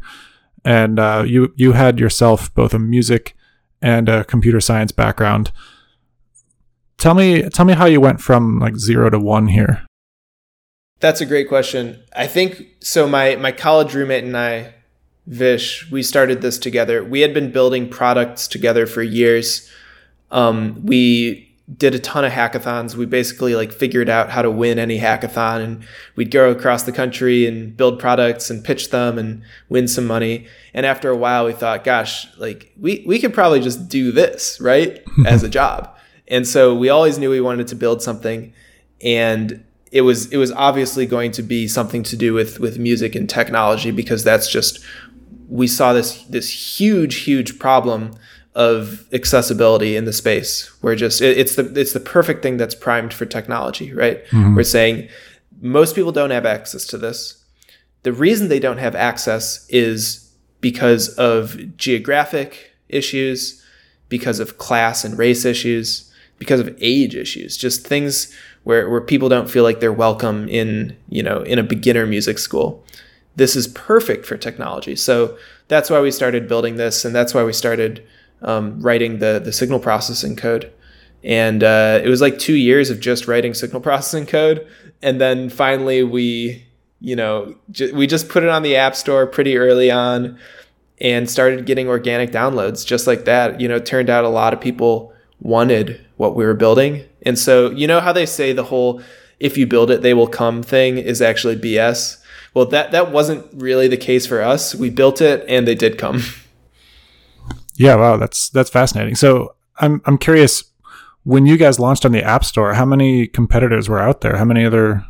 and 0.66 1.00
uh, 1.00 1.24
you 1.26 1.54
you 1.56 1.74
had 1.74 2.00
yourself 2.00 2.54
both 2.54 2.74
a 2.74 2.80
music 2.80 3.36
and 3.82 4.08
a 4.08 4.24
computer 4.24 4.62
science 4.62 4.92
background. 4.92 5.52
Tell 6.98 7.14
me 7.14 7.50
tell 7.50 7.66
me 7.66 7.74
how 7.74 7.86
you 7.86 8.00
went 8.00 8.22
from 8.22 8.60
like 8.60 8.78
0 8.78 9.10
to 9.10 9.20
1 9.20 9.48
here. 9.48 9.86
That's 11.04 11.20
a 11.20 11.26
great 11.26 11.50
question. 11.50 12.02
I 12.16 12.28
think 12.28 12.66
so. 12.80 13.10
My 13.10 13.36
my 13.36 13.52
college 13.52 13.94
roommate 13.94 14.24
and 14.24 14.38
I, 14.38 14.74
Vish, 15.28 15.92
we 15.92 16.02
started 16.02 16.42
this 16.42 16.58
together. 16.58 17.04
We 17.04 17.20
had 17.20 17.34
been 17.34 17.52
building 17.52 17.90
products 17.90 18.48
together 18.48 18.88
for 18.88 19.04
years. 19.04 19.70
Um, 20.32 20.82
we 20.86 21.54
did 21.78 21.94
a 21.94 22.00
ton 22.00 22.24
of 22.24 22.32
hackathons. 22.32 22.96
We 22.96 23.06
basically 23.06 23.54
like 23.54 23.74
figured 23.74 24.08
out 24.08 24.30
how 24.30 24.44
to 24.44 24.50
win 24.50 24.80
any 24.80 24.98
hackathon, 24.98 25.62
and 25.62 25.86
we'd 26.16 26.32
go 26.32 26.50
across 26.50 26.84
the 26.84 26.94
country 26.94 27.46
and 27.46 27.76
build 27.76 28.00
products 28.00 28.50
and 28.50 28.64
pitch 28.64 28.90
them 28.90 29.18
and 29.18 29.44
win 29.68 29.90
some 29.90 30.08
money. 30.08 30.48
And 30.74 30.86
after 30.86 31.10
a 31.10 31.18
while, 31.18 31.46
we 31.46 31.52
thought, 31.52 31.84
gosh, 31.84 32.28
like 32.38 32.72
we 32.80 33.04
we 33.06 33.20
could 33.20 33.34
probably 33.34 33.60
just 33.60 33.90
do 33.90 34.14
this 34.14 34.58
right 34.62 35.04
as 35.26 35.44
a 35.44 35.50
job. 35.60 35.94
And 36.30 36.48
so 36.48 36.74
we 36.74 36.88
always 36.88 37.18
knew 37.18 37.30
we 37.30 37.42
wanted 37.42 37.68
to 37.68 37.76
build 37.76 38.02
something, 38.02 38.54
and 39.02 39.66
it 39.94 40.02
was 40.02 40.26
it 40.32 40.38
was 40.38 40.52
obviously 40.54 41.06
going 41.06 41.32
to 41.32 41.44
be 41.44 41.68
something 41.68 42.02
to 42.02 42.18
do 42.18 42.34
with 42.34 42.60
with 42.60 42.80
music 42.80 43.16
and 43.16 43.30
technology 43.30 43.92
because 43.92 44.24
that's 44.24 44.52
just 44.52 44.80
we 45.48 45.68
saw 45.68 45.94
this 45.94 46.24
this 46.24 46.80
huge 46.80 47.18
huge 47.18 47.60
problem 47.60 48.12
of 48.56 49.08
accessibility 49.14 49.96
in 49.96 50.06
the 50.06 50.14
space 50.14 50.68
where 50.82 50.96
just 50.96 51.22
it, 51.22 51.38
it's 51.38 51.56
the 51.56 51.80
it's 51.80 51.94
the 51.94 52.00
perfect 52.00 52.42
thing 52.42 52.58
that's 52.58 52.74
primed 52.74 53.14
for 53.14 53.26
technology 53.26 53.94
right 53.94 54.26
mm-hmm. 54.26 54.56
we're 54.56 54.64
saying 54.64 55.08
most 55.62 55.96
people 55.96 56.12
don't 56.12 56.32
have 56.32 56.46
access 56.46 56.86
to 56.86 56.98
this 56.98 57.44
the 58.02 58.12
reason 58.12 58.50
they 58.50 58.60
don't 58.60 58.80
have 58.80 58.96
access 58.96 59.66
is 59.70 60.32
because 60.60 61.10
of 61.16 61.78
geographic 61.78 62.72
issues 62.90 63.64
because 64.10 64.40
of 64.40 64.58
class 64.58 65.06
and 65.06 65.20
race 65.20 65.46
issues 65.46 66.12
because 66.40 66.60
of 66.60 66.76
age 66.82 67.16
issues 67.16 67.56
just 67.56 67.86
things 67.86 68.36
where, 68.64 68.90
where 68.90 69.02
people 69.02 69.30
don't 69.30 69.50
feel 69.50 69.64
like 69.64 69.80
they're 69.80 69.94
welcome 69.94 70.48
in 70.50 70.96
you 71.10 71.24
know 71.24 71.42
in 71.42 71.60
a 71.60 71.64
beginner 71.64 72.06
music 72.06 72.40
school. 72.40 72.84
This 73.36 73.56
is 73.56 73.68
perfect 73.68 74.26
for 74.26 74.38
technology. 74.38 74.96
So 74.96 75.38
that's 75.68 75.90
why 75.90 76.00
we 76.02 76.12
started 76.12 76.48
building 76.48 76.76
this 76.76 77.06
and 77.06 77.16
that's 77.16 77.34
why 77.34 77.44
we 77.44 77.54
started 77.54 78.06
um, 78.42 78.80
writing 78.82 79.20
the 79.20 79.42
the 79.44 79.52
signal 79.52 79.80
processing 79.80 80.36
code. 80.36 80.72
And 81.24 81.64
uh, 81.64 82.02
it 82.04 82.10
was 82.10 82.22
like 82.22 82.38
two 82.38 82.56
years 82.56 82.90
of 82.90 83.00
just 83.00 83.28
writing 83.28 83.54
signal 83.54 83.82
processing 83.82 84.26
code. 84.26 84.68
And 85.02 85.20
then 85.20 85.50
finally 85.50 86.04
we 86.04 86.66
you 87.00 87.16
know 87.16 87.56
we 87.94 88.08
just 88.08 88.30
put 88.30 88.44
it 88.44 88.50
on 88.50 88.64
the 88.64 88.76
app 88.76 88.96
store 88.96 89.28
pretty 89.28 89.58
early 89.58 89.92
on 89.92 90.38
and 91.02 91.30
started 91.30 91.66
getting 91.66 91.88
organic 91.90 92.32
downloads 92.32 92.86
just 92.86 93.08
like 93.08 93.26
that. 93.26 93.60
You 93.60 93.68
know 93.68 93.76
it 93.76 93.86
turned 93.86 94.10
out 94.10 94.24
a 94.24 94.30
lot 94.30 94.54
of 94.54 94.62
people 94.62 95.14
wanted 95.42 96.03
what 96.18 96.36
we 96.36 96.46
were 96.46 96.54
building. 96.54 97.04
And 97.24 97.38
so, 97.38 97.70
you 97.72 97.88
know 97.88 98.00
how 98.00 98.14
they 98.14 98.26
say 98.26 98.54
the 98.54 98.66
whole 98.66 99.02
if 99.40 99.58
you 99.58 99.68
build 99.68 99.92
it, 99.92 100.02
they 100.02 100.14
will 100.14 100.28
come 100.28 100.64
thing 100.64 100.98
is 100.98 101.22
actually 101.22 101.58
BS? 101.58 102.22
Well, 102.54 102.66
that, 102.68 102.92
that 102.92 103.12
wasn't 103.12 103.46
really 103.54 103.88
the 103.88 103.98
case 103.98 104.26
for 104.26 104.42
us. 104.42 104.74
We 104.76 104.90
built 104.90 105.22
it 105.22 105.44
and 105.50 105.68
they 105.68 105.76
did 105.76 105.98
come. 105.98 106.22
Yeah, 107.76 107.96
wow, 107.96 108.18
that's 108.18 108.50
that's 108.50 108.70
fascinating. 108.70 109.16
So 109.16 109.56
I'm 109.78 110.02
I'm 110.06 110.18
curious, 110.18 110.64
when 111.24 111.46
you 111.46 111.58
guys 111.58 111.80
launched 111.80 112.06
on 112.06 112.12
the 112.12 112.24
App 112.24 112.46
Store, 112.46 112.74
how 112.74 112.86
many 112.86 113.28
competitors 113.28 113.90
were 113.90 114.00
out 114.00 114.22
there? 114.22 114.38
How 114.38 114.46
many 114.46 114.66
other 114.66 115.06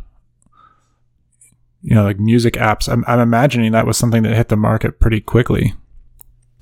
you 1.82 1.96
know, 1.96 2.04
like 2.04 2.20
music 2.20 2.54
apps? 2.54 2.88
I'm 2.88 3.04
I'm 3.06 3.20
imagining 3.20 3.74
that 3.74 3.86
was 3.86 3.98
something 3.98 4.24
that 4.24 4.36
hit 4.36 4.48
the 4.48 4.56
market 4.56 5.00
pretty 5.00 5.20
quickly. 5.20 5.74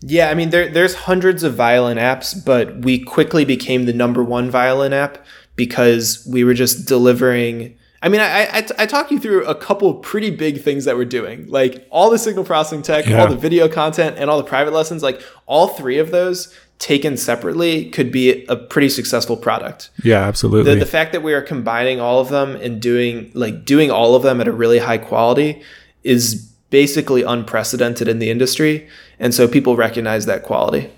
Yeah, 0.01 0.29
I 0.29 0.34
mean 0.34 0.50
there 0.50 0.70
there's 0.70 0.96
hundreds 0.96 1.43
of 1.43 1.55
violin 1.55 1.98
apps, 1.98 2.34
but 2.43 2.79
we 2.79 3.00
quickly 3.00 3.46
became 3.46 3.86
the 3.86 3.93
number 3.93 4.24
one 4.24 4.50
violin 4.50 4.93
app 4.93 5.25
because 5.55 6.27
we 6.29 6.43
were 6.43 6.53
just 6.53 6.88
delivering. 6.88 7.77
I 8.03 8.10
mean, 8.10 8.20
I, 8.20 8.46
I, 8.46 8.67
I 8.79 8.86
talk 8.88 9.12
you 9.12 9.20
through 9.20 9.46
a 9.46 9.53
couple 9.53 9.93
pretty 9.93 10.31
big 10.31 10.63
things 10.63 10.86
that 10.86 10.98
we're 10.98 11.05
doing, 11.05 11.48
like 11.48 11.88
all 11.91 12.10
the 12.10 12.17
signal 12.17 12.43
processing 12.43 12.81
tech, 12.81 13.05
yeah. 13.05 13.22
all 13.22 13.27
the 13.27 13.38
video 13.38 13.70
content, 13.70 14.17
and 14.17 14.27
all 14.27 14.38
the 14.38 14.43
private 14.43 14.74
lessons. 14.74 15.03
Like 15.03 15.22
all 15.46 15.67
three 15.67 16.00
of 16.00 16.10
those 16.10 16.51
taken 16.79 17.15
separately 17.15 17.91
could 17.91 18.12
be 18.12 18.43
a 18.48 18.55
pretty 18.55 18.89
successful 18.89 19.38
product. 19.38 19.91
Yeah, 20.03 20.22
absolutely. 20.22 20.74
The, 20.74 20.79
the 20.79 20.86
fact 20.88 21.12
that 21.12 21.22
we 21.22 21.31
are 21.36 21.41
combining 21.43 22.00
all 22.00 22.20
of 22.20 22.29
them 22.29 22.55
and 22.55 22.81
doing 22.81 23.29
like 23.36 23.65
doing 23.65 23.91
all 23.91 24.15
of 24.15 24.24
them 24.24 24.41
at 24.41 24.48
a 24.48 24.51
really 24.51 24.79
high 24.79 24.98
quality 24.98 25.62
is 26.03 26.51
basically 26.72 27.22
unprecedented 27.22 28.08
in 28.08 28.17
the 28.17 28.31
industry, 28.31 28.89
and 29.22 29.34
so 29.34 29.48
people 29.48 29.78
recognize 29.78 30.25
that 30.25 30.44
quality. 30.44 30.92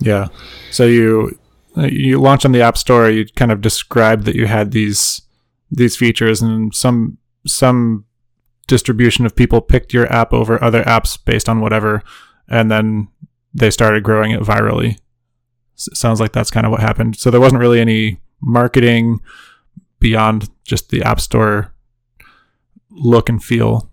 Yeah. 0.00 0.28
So 0.70 0.84
you 0.84 1.38
you 1.76 2.20
launched 2.20 2.44
on 2.44 2.52
the 2.52 2.60
App 2.60 2.76
Store. 2.76 3.08
You 3.08 3.24
kind 3.36 3.50
of 3.50 3.62
described 3.62 4.24
that 4.26 4.36
you 4.36 4.46
had 4.46 4.72
these 4.72 5.22
these 5.70 5.96
features, 5.96 6.42
and 6.42 6.74
some 6.74 7.16
some 7.46 8.04
distribution 8.66 9.24
of 9.24 9.36
people 9.36 9.60
picked 9.60 9.94
your 9.94 10.12
app 10.12 10.32
over 10.32 10.62
other 10.62 10.82
apps 10.84 11.18
based 11.24 11.48
on 11.48 11.60
whatever, 11.60 12.02
and 12.48 12.70
then 12.70 13.08
they 13.54 13.70
started 13.70 14.02
growing 14.02 14.32
it 14.32 14.40
virally. 14.40 14.98
S- 15.78 15.88
sounds 15.94 16.20
like 16.20 16.32
that's 16.32 16.50
kind 16.50 16.66
of 16.66 16.72
what 16.72 16.80
happened. 16.80 17.16
So 17.16 17.30
there 17.30 17.40
wasn't 17.40 17.60
really 17.60 17.80
any 17.80 18.18
marketing 18.40 19.20
beyond 20.00 20.50
just 20.64 20.90
the 20.90 21.02
App 21.02 21.20
Store 21.20 21.72
look 22.90 23.28
and 23.28 23.42
feel 23.42 23.88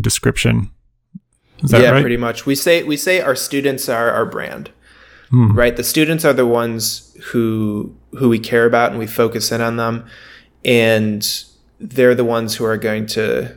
description. 0.00 0.71
Yeah, 1.68 1.90
right? 1.90 2.00
pretty 2.00 2.16
much. 2.16 2.46
We 2.46 2.54
say 2.54 2.82
we 2.82 2.96
say 2.96 3.20
our 3.20 3.36
students 3.36 3.88
are 3.88 4.10
our 4.10 4.26
brand. 4.26 4.70
Hmm. 5.30 5.52
Right? 5.52 5.76
The 5.76 5.84
students 5.84 6.24
are 6.24 6.34
the 6.34 6.46
ones 6.46 7.16
who 7.24 7.94
who 8.18 8.28
we 8.28 8.38
care 8.38 8.66
about 8.66 8.90
and 8.90 8.98
we 8.98 9.06
focus 9.06 9.50
in 9.50 9.60
on 9.60 9.76
them 9.76 10.06
and 10.64 11.44
they're 11.80 12.14
the 12.14 12.24
ones 12.24 12.54
who 12.54 12.64
are 12.64 12.76
going 12.76 13.06
to 13.06 13.56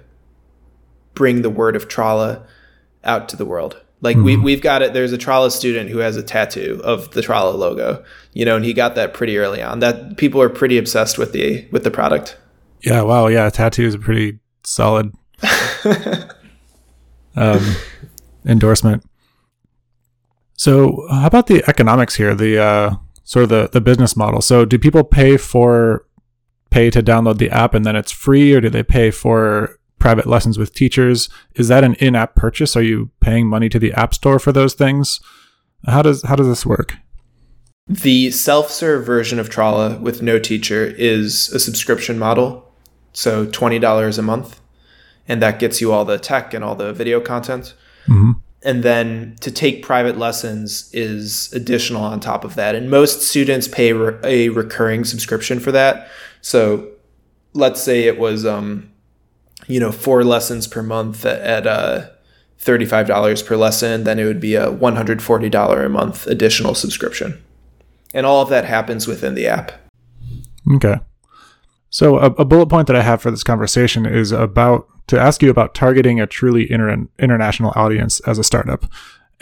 bring 1.13 1.41
the 1.41 1.49
word 1.49 1.75
of 1.75 1.87
Trala 1.87 2.45
out 3.03 3.29
to 3.29 3.37
the 3.37 3.45
world. 3.45 3.81
Like 4.01 4.17
mm-hmm. 4.17 4.25
we 4.25 4.37
we've 4.37 4.61
got 4.61 4.81
it. 4.81 4.93
There's 4.93 5.13
a 5.13 5.17
Trala 5.17 5.51
student 5.51 5.89
who 5.89 5.99
has 5.99 6.17
a 6.17 6.23
tattoo 6.23 6.81
of 6.83 7.11
the 7.11 7.21
Trala 7.21 7.55
logo, 7.55 8.03
you 8.33 8.45
know, 8.45 8.55
and 8.55 8.65
he 8.65 8.73
got 8.73 8.95
that 8.95 9.13
pretty 9.13 9.37
early 9.37 9.61
on. 9.61 9.79
That 9.79 10.17
people 10.17 10.41
are 10.41 10.49
pretty 10.49 10.77
obsessed 10.77 11.17
with 11.17 11.31
the 11.31 11.67
with 11.71 11.83
the 11.83 11.91
product. 11.91 12.37
Yeah. 12.81 13.01
Wow. 13.01 13.27
Yeah. 13.27 13.49
Tattoo 13.49 13.85
is 13.85 13.95
a 13.95 13.99
pretty 13.99 14.39
solid 14.63 15.13
um, 17.35 17.75
endorsement. 18.45 19.03
So, 20.57 21.05
how 21.09 21.27
about 21.27 21.47
the 21.47 21.63
economics 21.67 22.15
here? 22.15 22.33
The 22.33 22.61
uh, 22.61 22.95
sort 23.23 23.43
of 23.43 23.49
the, 23.49 23.69
the 23.71 23.81
business 23.81 24.15
model. 24.15 24.41
So, 24.41 24.65
do 24.65 24.79
people 24.79 25.03
pay 25.03 25.37
for 25.37 26.05
pay 26.69 26.89
to 26.89 27.01
download 27.01 27.37
the 27.37 27.49
app 27.49 27.73
and 27.73 27.85
then 27.85 27.95
it's 27.95 28.11
free, 28.11 28.53
or 28.53 28.61
do 28.61 28.69
they 28.69 28.83
pay 28.83 29.11
for 29.11 29.77
private 29.99 30.25
lessons 30.25 30.57
with 30.57 30.73
teachers? 30.73 31.29
Is 31.55 31.67
that 31.67 31.83
an 31.83 31.95
in-app 31.95 32.35
purchase? 32.35 32.75
Are 32.75 32.83
you 32.83 33.11
paying 33.19 33.47
money 33.47 33.69
to 33.69 33.79
the 33.79 33.93
app 33.93 34.13
store 34.13 34.39
for 34.39 34.51
those 34.51 34.73
things? 34.73 35.19
How 35.85 36.01
does 36.01 36.23
how 36.23 36.35
does 36.35 36.47
this 36.47 36.65
work? 36.65 36.95
The 37.87 38.31
self-serve 38.31 39.05
version 39.05 39.39
of 39.39 39.49
Trala 39.49 39.99
with 39.99 40.21
no 40.21 40.39
teacher 40.39 40.85
is 40.97 41.49
a 41.49 41.59
subscription 41.59 42.17
model, 42.17 42.71
so 43.13 43.45
twenty 43.45 43.79
dollars 43.79 44.17
a 44.17 44.23
month 44.23 44.61
and 45.27 45.41
that 45.41 45.59
gets 45.59 45.81
you 45.81 45.91
all 45.91 46.05
the 46.05 46.17
tech 46.17 46.53
and 46.53 46.63
all 46.63 46.75
the 46.75 46.93
video 46.93 47.19
content. 47.19 47.73
Mm-hmm. 48.07 48.31
And 48.63 48.81
then 48.81 49.35
to 49.41 49.51
take 49.51 49.83
private 49.83 50.17
lessons 50.17 50.89
is 50.91 51.53
additional 51.53 52.03
on 52.03 52.19
top 52.19 52.43
of 52.43 52.55
that. 52.55 52.73
And 52.73 52.89
most 52.89 53.21
students 53.21 53.67
pay 53.67 53.93
re- 53.93 54.17
a 54.23 54.49
recurring 54.49 55.03
subscription 55.05 55.59
for 55.59 55.71
that. 55.71 56.09
So 56.41 56.91
let's 57.53 57.81
say 57.81 58.03
it 58.05 58.17
was 58.17 58.45
um, 58.45 58.91
you 59.67 59.79
know, 59.79 59.91
four 59.91 60.23
lessons 60.23 60.67
per 60.67 60.81
month 60.81 61.25
at, 61.25 61.41
at 61.41 61.67
uh, 61.67 62.09
$35 62.59 63.45
per 63.45 63.55
lesson, 63.55 64.03
then 64.03 64.19
it 64.19 64.25
would 64.25 64.39
be 64.39 64.55
a 64.55 64.71
$140 64.71 65.85
a 65.85 65.89
month 65.89 66.27
additional 66.27 66.75
subscription. 66.75 67.41
And 68.13 68.25
all 68.25 68.41
of 68.41 68.49
that 68.49 68.65
happens 68.65 69.07
within 69.07 69.35
the 69.35 69.47
app. 69.47 69.71
Okay. 70.73 70.99
So 71.89 72.17
a, 72.17 72.25
a, 72.31 72.45
bullet 72.45 72.67
point 72.67 72.87
that 72.87 72.95
I 72.95 73.01
have 73.01 73.21
for 73.21 73.31
this 73.31 73.43
conversation 73.43 74.05
is 74.05 74.31
about 74.31 74.87
to 75.07 75.19
ask 75.19 75.41
you 75.41 75.49
about 75.49 75.75
targeting 75.75 76.19
a 76.19 76.27
truly 76.27 76.69
inter- 76.71 77.07
international 77.19 77.73
audience 77.75 78.19
as 78.21 78.37
a 78.37 78.43
startup, 78.43 78.85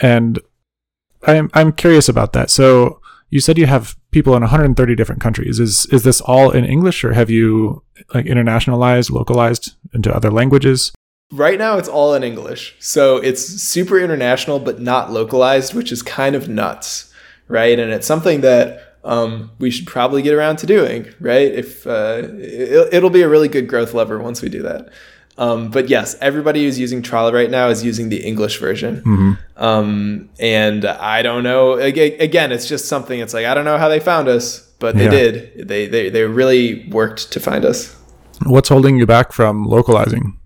and 0.00 0.38
I'm 1.26 1.50
I'm 1.54 1.72
curious 1.72 2.08
about 2.08 2.32
that. 2.34 2.50
So 2.50 3.00
you 3.30 3.40
said 3.40 3.58
you 3.58 3.66
have 3.66 3.96
people 4.10 4.34
in 4.36 4.42
130 4.42 4.94
different 4.94 5.20
countries. 5.20 5.58
Is 5.58 5.86
is 5.86 6.02
this 6.02 6.20
all 6.20 6.50
in 6.50 6.64
English, 6.64 7.04
or 7.04 7.12
have 7.12 7.30
you 7.30 7.82
like 8.14 8.26
internationalized, 8.26 9.10
localized 9.10 9.74
into 9.92 10.14
other 10.14 10.30
languages? 10.30 10.92
Right 11.32 11.58
now, 11.58 11.78
it's 11.78 11.88
all 11.88 12.14
in 12.14 12.22
English, 12.22 12.76
so 12.78 13.16
it's 13.16 13.42
super 13.42 13.98
international 13.98 14.60
but 14.60 14.80
not 14.80 15.10
localized, 15.10 15.74
which 15.74 15.90
is 15.90 16.02
kind 16.02 16.36
of 16.36 16.48
nuts, 16.48 17.12
right? 17.48 17.78
And 17.78 17.90
it's 17.90 18.06
something 18.06 18.42
that 18.42 18.98
um, 19.04 19.50
we 19.58 19.70
should 19.70 19.86
probably 19.86 20.22
get 20.22 20.34
around 20.34 20.56
to 20.58 20.66
doing, 20.66 21.06
right? 21.20 21.52
If 21.52 21.86
uh, 21.86 22.22
it, 22.24 23.02
will 23.02 23.10
be 23.10 23.22
a 23.22 23.28
really 23.28 23.48
good 23.48 23.68
growth 23.68 23.94
lever 23.94 24.18
once 24.20 24.42
we 24.42 24.48
do 24.48 24.62
that. 24.62 24.90
Um, 25.36 25.70
but 25.70 25.88
yes, 25.88 26.16
everybody 26.20 26.64
who's 26.64 26.78
using 26.78 27.02
Trala 27.02 27.32
right 27.32 27.50
now 27.50 27.68
is 27.68 27.84
using 27.84 28.08
the 28.08 28.24
English 28.24 28.60
version. 28.60 28.98
Mm-hmm. 28.98 29.32
Um, 29.62 30.28
and 30.38 30.84
I 30.84 31.22
don't 31.22 31.42
know. 31.42 31.72
Again, 31.74 32.52
it's 32.52 32.68
just 32.68 32.86
something. 32.86 33.18
It's 33.18 33.34
like 33.34 33.46
I 33.46 33.54
don't 33.54 33.64
know 33.64 33.78
how 33.78 33.88
they 33.88 34.00
found 34.00 34.28
us, 34.28 34.60
but 34.78 34.96
they 34.96 35.04
yeah. 35.04 35.10
did. 35.10 35.68
They, 35.68 35.86
they 35.86 36.08
they 36.08 36.22
really 36.22 36.88
worked 36.90 37.32
to 37.32 37.40
find 37.40 37.64
us. 37.64 37.96
What's 38.46 38.68
holding 38.68 38.96
you 38.96 39.06
back 39.06 39.32
from 39.32 39.64
localizing? 39.64 40.38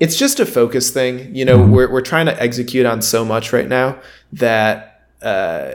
It's 0.00 0.16
just 0.16 0.40
a 0.40 0.46
focus 0.46 0.90
thing. 0.90 1.34
You 1.34 1.44
know, 1.44 1.58
mm-hmm. 1.58 1.72
we're 1.72 1.92
we're 1.92 2.00
trying 2.00 2.26
to 2.26 2.42
execute 2.42 2.86
on 2.86 3.02
so 3.02 3.24
much 3.24 3.52
right 3.52 3.68
now 3.68 4.00
that. 4.32 4.94
Uh, 5.22 5.72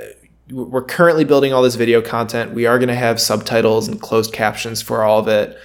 we're 0.52 0.84
currently 0.84 1.24
building 1.24 1.54
all 1.54 1.62
this 1.64 1.76
video 1.76 2.02
content. 2.02 2.54
We 2.54 2.66
are 2.66 2.78
going 2.78 2.90
to 2.90 2.96
have 2.96 3.20
subtitles 3.20 3.88
and 3.88 4.00
closed 4.00 4.34
captions 4.34 4.82
for 4.82 5.02
all 5.04 5.20
of 5.20 5.28
it. 5.28 5.58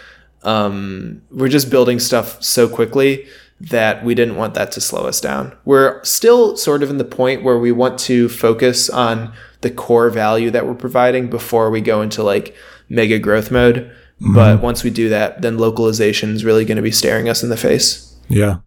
Um, 0.42 1.22
we're 1.30 1.48
just 1.48 1.70
building 1.70 1.98
stuff 1.98 2.42
so 2.42 2.68
quickly 2.68 3.26
that 3.60 4.04
we 4.04 4.14
didn't 4.14 4.36
want 4.36 4.54
that 4.54 4.70
to 4.72 4.80
slow 4.80 5.06
us 5.06 5.20
down. 5.20 5.56
We're 5.64 6.02
still 6.04 6.56
sort 6.56 6.82
of 6.82 6.90
in 6.90 6.98
the 6.98 7.04
point 7.04 7.42
where 7.42 7.58
we 7.58 7.72
want 7.72 7.98
to 8.00 8.28
focus 8.28 8.88
on 8.88 9.32
the 9.62 9.70
core 9.70 10.10
value 10.10 10.50
that 10.50 10.66
we're 10.66 10.74
providing 10.74 11.28
before 11.28 11.70
we 11.70 11.80
go 11.80 12.00
into 12.00 12.22
like 12.22 12.54
mega 12.88 13.18
growth 13.18 13.50
mode. 13.50 13.90
Mm-hmm. 14.20 14.34
But 14.34 14.62
once 14.62 14.84
we 14.84 14.90
do 14.90 15.08
that, 15.08 15.42
then 15.42 15.58
localization 15.58 16.34
is 16.34 16.44
really 16.44 16.64
going 16.64 16.76
to 16.76 16.82
be 16.82 16.90
staring 16.90 17.28
us 17.28 17.42
in 17.42 17.50
the 17.50 17.56
face. 17.56 18.16
Yeah. 18.28 18.58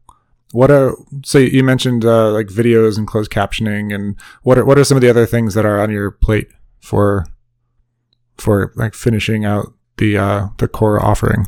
What 0.52 0.70
are 0.70 0.96
so 1.24 1.38
you 1.38 1.64
mentioned 1.64 2.04
uh, 2.04 2.32
like 2.32 2.48
videos 2.48 2.98
and 2.98 3.08
closed 3.08 3.32
captioning, 3.32 3.96
and 3.96 4.18
what 4.44 4.58
are 4.58 4.66
what 4.66 4.78
are 4.78 4.84
some 4.84 4.98
of 4.98 5.02
the 5.02 5.10
other 5.10 5.26
things 5.26 5.54
that 5.54 5.66
are 5.66 5.80
on 5.80 5.92
your 5.92 6.12
plate 6.12 6.50
for 6.82 7.26
for 8.38 8.74
like 8.76 8.94
finishing 8.94 9.46
out 9.46 9.74
the 9.98 10.18
uh, 10.18 10.48
the 10.58 10.68
core 10.68 11.02
offering? 11.02 11.48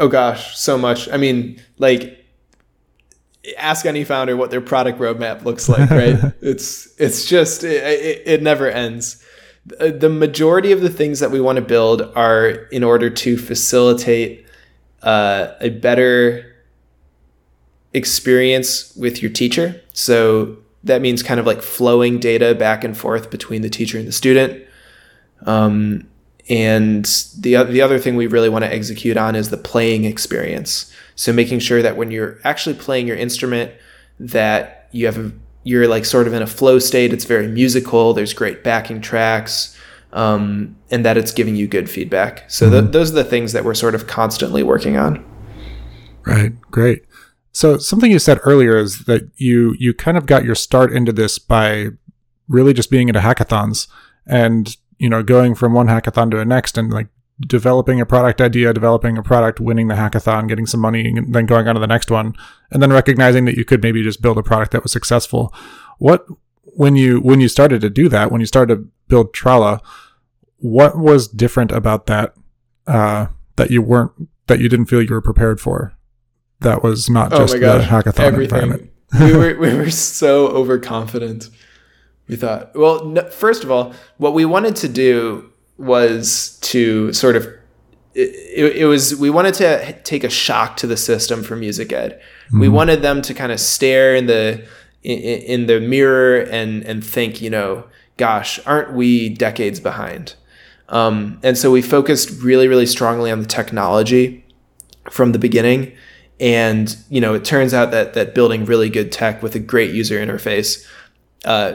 Oh 0.00 0.08
gosh, 0.08 0.56
so 0.56 0.78
much. 0.78 1.10
I 1.10 1.18
mean, 1.18 1.62
like 1.78 2.16
ask 3.58 3.84
any 3.84 4.02
founder 4.02 4.36
what 4.36 4.50
their 4.50 4.60
product 4.62 4.98
roadmap 4.98 5.44
looks 5.44 5.68
like, 5.68 5.90
right? 5.90 6.18
it's 6.40 6.88
it's 6.98 7.26
just 7.26 7.62
it, 7.62 7.82
it, 7.84 8.22
it 8.26 8.42
never 8.42 8.68
ends. 8.68 9.22
The 9.66 10.08
majority 10.08 10.72
of 10.72 10.80
the 10.80 10.88
things 10.88 11.20
that 11.20 11.30
we 11.30 11.40
want 11.40 11.56
to 11.56 11.62
build 11.62 12.00
are 12.16 12.48
in 12.72 12.82
order 12.82 13.10
to 13.10 13.36
facilitate 13.36 14.46
uh, 15.02 15.52
a 15.60 15.68
better 15.68 16.56
experience 17.92 18.96
with 18.96 19.20
your 19.20 19.30
teacher. 19.30 19.80
So 19.92 20.56
that 20.84 21.02
means 21.02 21.22
kind 21.22 21.38
of 21.38 21.44
like 21.44 21.60
flowing 21.60 22.18
data 22.18 22.54
back 22.54 22.84
and 22.84 22.96
forth 22.96 23.30
between 23.30 23.60
the 23.60 23.68
teacher 23.68 23.98
and 23.98 24.08
the 24.08 24.12
student. 24.12 24.64
Um, 25.44 26.08
and 26.48 27.04
the, 27.38 27.62
the 27.64 27.80
other 27.80 27.98
thing 27.98 28.16
we 28.16 28.26
really 28.26 28.48
want 28.48 28.64
to 28.64 28.72
execute 28.72 29.16
on 29.16 29.36
is 29.36 29.50
the 29.50 29.56
playing 29.56 30.04
experience. 30.04 30.92
So 31.14 31.32
making 31.32 31.58
sure 31.58 31.82
that 31.82 31.96
when 31.96 32.10
you're 32.10 32.38
actually 32.44 32.76
playing 32.76 33.06
your 33.06 33.16
instrument, 33.16 33.72
that 34.18 34.88
you 34.92 35.06
have 35.06 35.18
a, 35.18 35.32
you're 35.64 35.88
like 35.88 36.04
sort 36.04 36.26
of 36.26 36.32
in 36.32 36.42
a 36.42 36.46
flow 36.46 36.78
state. 36.78 37.12
It's 37.12 37.24
very 37.24 37.48
musical. 37.48 38.14
There's 38.14 38.32
great 38.32 38.64
backing 38.64 39.00
tracks, 39.00 39.76
um, 40.12 40.76
and 40.90 41.04
that 41.04 41.16
it's 41.16 41.32
giving 41.32 41.56
you 41.56 41.68
good 41.68 41.90
feedback. 41.90 42.50
So 42.50 42.66
mm-hmm. 42.66 42.80
th- 42.80 42.92
those 42.92 43.12
are 43.12 43.16
the 43.16 43.24
things 43.24 43.52
that 43.52 43.64
we're 43.64 43.74
sort 43.74 43.94
of 43.94 44.06
constantly 44.06 44.62
working 44.62 44.96
on. 44.96 45.24
Right. 46.26 46.58
Great. 46.70 47.04
So 47.52 47.78
something 47.78 48.10
you 48.10 48.18
said 48.18 48.38
earlier 48.44 48.78
is 48.78 49.04
that 49.04 49.28
you 49.36 49.74
you 49.78 49.92
kind 49.92 50.16
of 50.16 50.26
got 50.26 50.44
your 50.44 50.54
start 50.54 50.92
into 50.92 51.12
this 51.12 51.38
by 51.38 51.88
really 52.48 52.72
just 52.72 52.90
being 52.90 53.08
into 53.08 53.20
hackathons 53.20 53.88
and 54.26 54.76
you 55.00 55.08
know 55.08 55.22
going 55.22 55.54
from 55.54 55.72
one 55.72 55.88
hackathon 55.88 56.30
to 56.30 56.36
the 56.36 56.44
next 56.44 56.78
and 56.78 56.92
like 56.92 57.08
developing 57.40 58.00
a 58.00 58.06
product 58.06 58.40
idea, 58.40 58.72
developing 58.72 59.16
a 59.16 59.22
product, 59.22 59.60
winning 59.60 59.88
the 59.88 59.94
hackathon, 59.94 60.46
getting 60.46 60.66
some 60.66 60.80
money, 60.80 61.08
and 61.08 61.34
then 61.34 61.46
going 61.46 61.66
on 61.66 61.74
to 61.74 61.80
the 61.80 61.86
next 61.86 62.10
one, 62.10 62.34
and 62.70 62.82
then 62.82 62.92
recognizing 62.92 63.46
that 63.46 63.56
you 63.56 63.64
could 63.64 63.82
maybe 63.82 64.02
just 64.02 64.22
build 64.22 64.38
a 64.38 64.42
product 64.42 64.72
that 64.72 64.82
was 64.82 64.92
successful. 64.92 65.52
What 65.98 66.26
when 66.76 66.96
you 66.96 67.18
when 67.20 67.40
you 67.40 67.48
started 67.48 67.80
to 67.80 67.90
do 67.90 68.08
that, 68.10 68.30
when 68.30 68.40
you 68.40 68.46
started 68.46 68.74
to 68.76 68.88
build 69.08 69.32
Trala, 69.32 69.80
what 70.58 70.96
was 70.98 71.26
different 71.26 71.72
about 71.72 72.06
that 72.06 72.34
uh, 72.86 73.26
that 73.56 73.70
you 73.70 73.82
weren't 73.82 74.12
that 74.46 74.60
you 74.60 74.68
didn't 74.68 74.86
feel 74.86 75.02
you 75.02 75.14
were 75.14 75.20
prepared 75.20 75.60
for? 75.60 75.96
that 76.60 76.82
was 76.82 77.10
not 77.10 77.32
oh 77.32 77.38
just 77.38 77.54
the 77.54 77.60
hackathon 77.60 78.20
everything. 78.20 78.62
environment. 78.62 78.90
we 79.20 79.36
were 79.36 79.56
we 79.58 79.74
were 79.74 79.90
so 79.90 80.48
overconfident. 80.48 81.50
We 82.30 82.36
thought, 82.36 82.74
well, 82.76 83.04
no, 83.04 83.28
first 83.28 83.64
of 83.64 83.70
all, 83.70 83.92
what 84.18 84.34
we 84.34 84.44
wanted 84.44 84.76
to 84.76 84.88
do 84.88 85.50
was 85.78 86.58
to 86.62 87.12
sort 87.12 87.36
of 87.36 87.48
it, 88.14 88.76
it, 88.76 88.86
was 88.86 89.16
we 89.16 89.30
wanted 89.30 89.54
to 89.54 89.92
take 90.02 90.24
a 90.24 90.30
shock 90.30 90.76
to 90.78 90.86
the 90.86 90.96
system 90.96 91.42
for 91.42 91.56
music 91.56 91.92
ed. 91.92 92.20
Mm-hmm. 92.46 92.60
We 92.60 92.68
wanted 92.68 93.02
them 93.02 93.22
to 93.22 93.34
kind 93.34 93.52
of 93.52 93.60
stare 93.60 94.14
in 94.14 94.26
the 94.26 94.66
in, 95.02 95.18
in 95.18 95.66
the 95.66 95.80
mirror 95.80 96.40
and 96.40 96.82
and 96.84 97.04
think, 97.04 97.40
you 97.40 97.50
know, 97.50 97.84
gosh, 98.16 98.58
aren't 98.66 98.92
we 98.92 99.28
decades 99.28 99.80
behind? 99.80 100.34
Um, 100.88 101.38
and 101.42 101.56
so 101.56 101.70
we 101.70 101.82
focused 101.82 102.42
really, 102.42 102.66
really 102.66 102.86
strongly 102.86 103.30
on 103.30 103.40
the 103.40 103.46
technology 103.46 104.44
from 105.10 105.32
the 105.32 105.38
beginning 105.38 105.92
and 106.40 106.96
you 107.10 107.20
know, 107.20 107.34
it 107.34 107.44
turns 107.44 107.74
out 107.74 107.90
that 107.90 108.14
that 108.14 108.34
building 108.34 108.64
really 108.64 108.88
good 108.88 109.12
tech 109.12 109.42
with 109.42 109.54
a 109.54 109.58
great 109.58 109.94
user 109.94 110.18
interface 110.18 110.86
uh, 111.44 111.74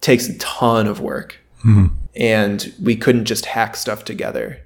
takes 0.00 0.28
a 0.28 0.38
ton 0.38 0.86
of 0.86 1.00
work, 1.00 1.38
mm-hmm. 1.64 1.86
and 2.14 2.72
we 2.82 2.96
couldn't 2.96 3.26
just 3.26 3.46
hack 3.46 3.76
stuff 3.76 4.04
together. 4.04 4.60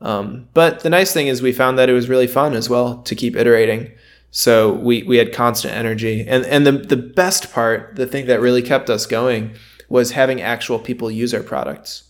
Um, 0.00 0.48
but 0.54 0.80
the 0.80 0.90
nice 0.90 1.12
thing 1.12 1.26
is 1.26 1.42
we 1.42 1.52
found 1.52 1.78
that 1.78 1.90
it 1.90 1.92
was 1.92 2.08
really 2.08 2.26
fun 2.26 2.54
as 2.54 2.70
well 2.70 3.02
to 3.02 3.14
keep 3.14 3.36
iterating. 3.36 3.92
So 4.30 4.72
we 4.72 5.02
we 5.02 5.16
had 5.16 5.32
constant 5.32 5.74
energy, 5.74 6.24
and 6.26 6.44
and 6.46 6.66
the 6.66 6.72
the 6.72 6.96
best 6.96 7.52
part, 7.52 7.96
the 7.96 8.06
thing 8.06 8.26
that 8.26 8.40
really 8.40 8.62
kept 8.62 8.88
us 8.88 9.06
going, 9.06 9.54
was 9.88 10.12
having 10.12 10.40
actual 10.40 10.78
people 10.78 11.10
use 11.10 11.34
our 11.34 11.42
products 11.42 12.04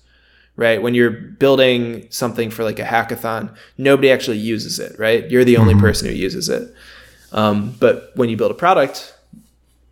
right? 0.60 0.82
When 0.82 0.94
you're 0.94 1.10
building 1.10 2.06
something 2.10 2.50
for 2.50 2.64
like 2.64 2.78
a 2.78 2.84
hackathon, 2.84 3.54
nobody 3.78 4.10
actually 4.10 4.36
uses 4.36 4.78
it, 4.78 4.98
right? 4.98 5.28
You're 5.30 5.44
the 5.44 5.56
only 5.56 5.72
mm-hmm. 5.72 5.82
person 5.82 6.08
who 6.08 6.14
uses 6.14 6.50
it. 6.50 6.74
Um, 7.32 7.74
but 7.80 8.10
when 8.14 8.28
you 8.28 8.36
build 8.36 8.50
a 8.50 8.54
product, 8.54 9.14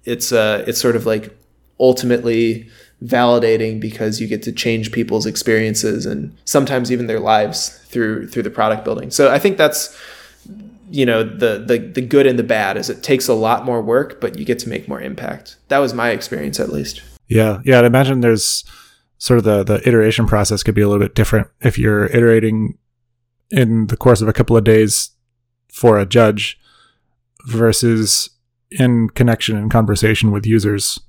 it's 0.05 0.31
uh, 0.31 0.65
it's 0.67 0.79
sort 0.79 0.95
of 0.95 1.07
like 1.07 1.35
ultimately 1.81 2.69
validating 3.05 3.81
because 3.81 4.21
you 4.21 4.27
get 4.27 4.43
to 4.43 4.53
change 4.53 4.91
people's 4.91 5.25
experiences 5.25 6.05
and 6.05 6.37
sometimes 6.45 6.91
even 6.91 7.07
their 7.07 7.21
lives 7.21 7.69
through 7.87 8.29
through 8.29 8.43
the 8.43 8.51
product 8.51 8.85
building. 8.85 9.11
So 9.11 9.31
I 9.31 9.39
think 9.39 9.57
that's 9.57 9.97
you 10.91 11.07
know 11.07 11.23
the 11.23 11.63
the 11.65 11.79
the 11.79 12.01
good 12.01 12.27
and 12.27 12.39
the 12.39 12.45
bad 12.45 12.77
is 12.77 12.91
it 12.91 13.03
takes 13.03 13.29
a 13.29 13.35
lot 13.35 13.65
more 13.65 13.81
work, 13.83 14.21
but 14.21 14.39
you 14.39 14.45
get 14.45 14.59
to 14.61 14.69
make 14.69 14.89
more 14.89 15.01
impact. 15.01 15.57
That 15.69 15.79
was 15.79 15.95
my 15.95 16.11
experience 16.11 16.59
at 16.59 16.71
least. 16.71 17.03
Yeah, 17.29 17.61
yeah. 17.65 17.79
I'd 17.79 17.85
imagine 17.85 18.21
there's 18.21 18.65
sort 19.19 19.39
of 19.39 19.45
the 19.45 19.65
the 19.65 19.87
iteration 19.89 20.27
process 20.27 20.63
could 20.63 20.75
be 20.75 20.83
a 20.83 20.89
little 20.89 21.05
bit 21.05 21.15
different 21.15 21.49
if 21.61 21.79
you're 21.79 22.07
iterating 22.07 22.79
in 23.51 23.87
the 23.87 23.97
course 23.97 24.21
of 24.21 24.29
a 24.29 24.33
couple 24.33 24.57
of 24.57 24.65
days 24.65 25.11
for 25.73 25.99
a 25.99 26.07
judge 26.07 26.59
versus 27.47 28.31
in 28.71 29.09
connection 29.11 29.57
and 29.57 29.71
conversation 29.71 30.31
with 30.31 30.47
users. 30.47 31.01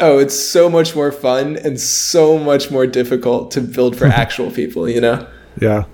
Oh, 0.00 0.18
it's 0.18 0.38
so 0.38 0.68
much 0.68 0.94
more 0.94 1.12
fun 1.12 1.56
and 1.56 1.78
so 1.78 2.38
much 2.38 2.70
more 2.70 2.86
difficult 2.86 3.50
to 3.52 3.60
build 3.60 3.96
for 3.96 4.06
actual 4.22 4.50
people, 4.50 4.88
you 4.88 5.00
know? 5.00 5.26
Yeah. 5.60 5.84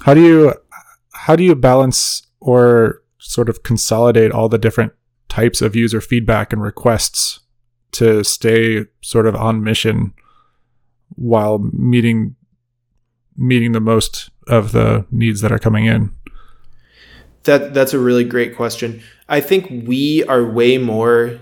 How 0.00 0.14
do 0.14 0.22
you 0.22 0.54
how 1.12 1.36
do 1.36 1.44
you 1.44 1.54
balance 1.54 2.22
or 2.40 3.02
sort 3.18 3.48
of 3.48 3.62
consolidate 3.62 4.32
all 4.32 4.48
the 4.48 4.58
different 4.58 4.92
types 5.28 5.60
of 5.60 5.76
user 5.76 6.00
feedback 6.00 6.52
and 6.52 6.62
requests 6.62 7.40
to 7.92 8.24
stay 8.24 8.86
sort 9.02 9.26
of 9.26 9.34
on 9.34 9.62
mission 9.62 10.14
while 11.16 11.58
meeting 11.58 12.36
meeting 13.36 13.72
the 13.72 13.80
most 13.80 14.30
of 14.48 14.72
the 14.72 15.06
needs 15.10 15.40
that 15.40 15.52
are 15.52 15.58
coming 15.58 15.86
in. 15.86 16.12
That 17.44 17.74
that's 17.74 17.94
a 17.94 17.98
really 17.98 18.24
great 18.24 18.54
question. 18.54 19.02
I 19.28 19.40
think 19.40 19.86
we 19.86 20.24
are 20.24 20.44
way 20.44 20.78
more 20.78 21.40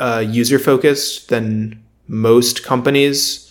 uh, 0.00 0.24
user 0.26 0.58
focused 0.58 1.28
than 1.28 1.82
most 2.06 2.62
companies. 2.62 3.44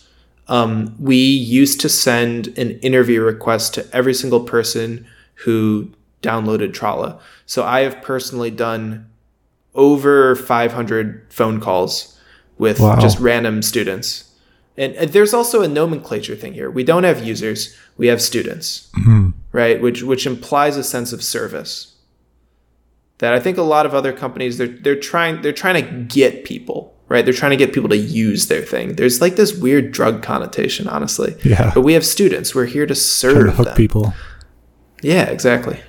Um, 0.48 0.96
we 1.00 1.18
used 1.18 1.82
to 1.82 1.90
send 1.90 2.48
an 2.58 2.80
interview 2.80 3.22
request 3.22 3.74
to 3.76 3.88
every 3.94 4.14
single 4.14 4.42
person 4.42 5.06
who 5.36 5.92
downloaded 6.22 6.72
Trala. 6.72 7.20
So 7.46 7.64
I 7.64 7.82
have 7.82 8.02
personally 8.02 8.52
done 8.52 9.10
over 9.76 10.36
500 10.36 11.26
phone 11.30 11.60
calls 11.60 12.20
with 12.58 12.80
wow. 12.80 13.00
just 13.00 13.20
random 13.20 13.62
students. 13.62 14.32
And, 14.76 14.96
and, 14.96 15.12
there's 15.12 15.34
also 15.34 15.62
a 15.62 15.68
nomenclature 15.68 16.36
thing 16.36 16.54
here. 16.54 16.70
We 16.70 16.84
don't 16.84 17.04
have 17.04 17.24
users, 17.24 17.76
we 17.98 18.08
have 18.08 18.22
students, 18.22 18.90
mm-hmm. 18.98 19.30
right? 19.52 19.82
Which 19.82 20.04
which 20.04 20.28
implies 20.28 20.78
a 20.78 20.84
sense 20.84 21.14
of 21.14 21.24
service. 21.24 21.96
That 23.19 23.34
I 23.34 23.39
think 23.39 23.58
a 23.58 23.63
lot 23.63 23.86
of 23.86 23.95
other 23.95 24.13
companies 24.13 24.58
they're 24.58 24.67
they're 24.67 24.99
trying 24.99 25.41
they're 25.41 25.51
trying 25.51 25.84
to 25.84 25.91
get 26.03 26.45
people, 26.45 26.95
right? 27.10 27.25
They're 27.25 27.34
trying 27.34 27.51
to 27.51 27.58
get 27.58 27.73
people 27.73 27.89
to 27.89 27.97
use 27.97 28.47
their 28.47 28.62
thing. 28.62 28.95
There's 28.95 29.21
like 29.21 29.36
this 29.36 29.56
weird 29.56 29.91
drug 29.91 30.21
connotation, 30.21 30.88
honestly. 30.88 31.36
Yeah. 31.43 31.71
But 31.73 31.82
we 31.82 31.93
have 31.93 32.06
students. 32.06 32.53
We're 32.53 32.65
here 32.65 32.86
to 32.86 32.95
serve 32.95 33.47
to 33.47 33.51
hook 33.51 33.67
them. 33.67 33.75
people. 33.75 34.13
Yeah, 35.01 35.25
exactly. 35.25 35.80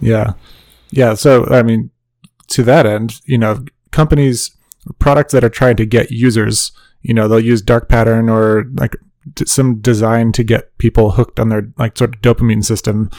Yeah. 0.00 0.32
Yeah. 0.90 1.14
So 1.14 1.46
I 1.46 1.62
mean, 1.62 1.90
to 2.48 2.62
that 2.62 2.86
end, 2.86 3.20
you 3.24 3.38
know, 3.38 3.64
companies 3.90 4.56
products 4.98 5.32
that 5.32 5.44
are 5.44 5.50
trying 5.50 5.76
to 5.76 5.86
get 5.86 6.10
users, 6.10 6.72
you 7.02 7.14
know, 7.14 7.28
they'll 7.28 7.40
use 7.40 7.62
dark 7.62 7.88
pattern 7.88 8.28
or 8.28 8.64
like 8.74 8.96
some 9.46 9.80
design 9.80 10.32
to 10.32 10.44
get 10.44 10.76
people 10.78 11.12
hooked 11.12 11.40
on 11.40 11.48
their 11.48 11.70
like 11.78 11.96
sort 11.96 12.14
of 12.14 12.20
dopamine 12.22 12.64
system. 12.64 13.10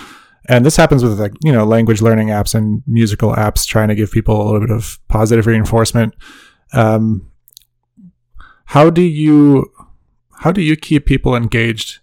And 0.48 0.66
this 0.66 0.78
happens 0.78 1.04
with 1.04 1.20
like, 1.20 1.34
you 1.42 1.52
know, 1.52 1.66
language 1.66 2.02
learning 2.02 2.28
apps 2.28 2.54
and 2.54 2.84
musical 2.86 3.34
apps 3.34 3.66
trying 3.66 3.88
to 3.88 3.96
give 3.96 4.12
people 4.12 4.42
a 4.42 4.44
little 4.44 4.60
bit 4.60 4.72
of 4.72 5.00
positive 5.08 5.48
reinforcement. 5.48 6.14
Um, 6.74 7.32
how 8.66 8.90
do 8.90 9.02
you 9.02 9.72
how 10.40 10.52
do 10.52 10.62
you 10.62 10.76
keep 10.76 11.06
people 11.06 11.36
engaged 11.36 12.00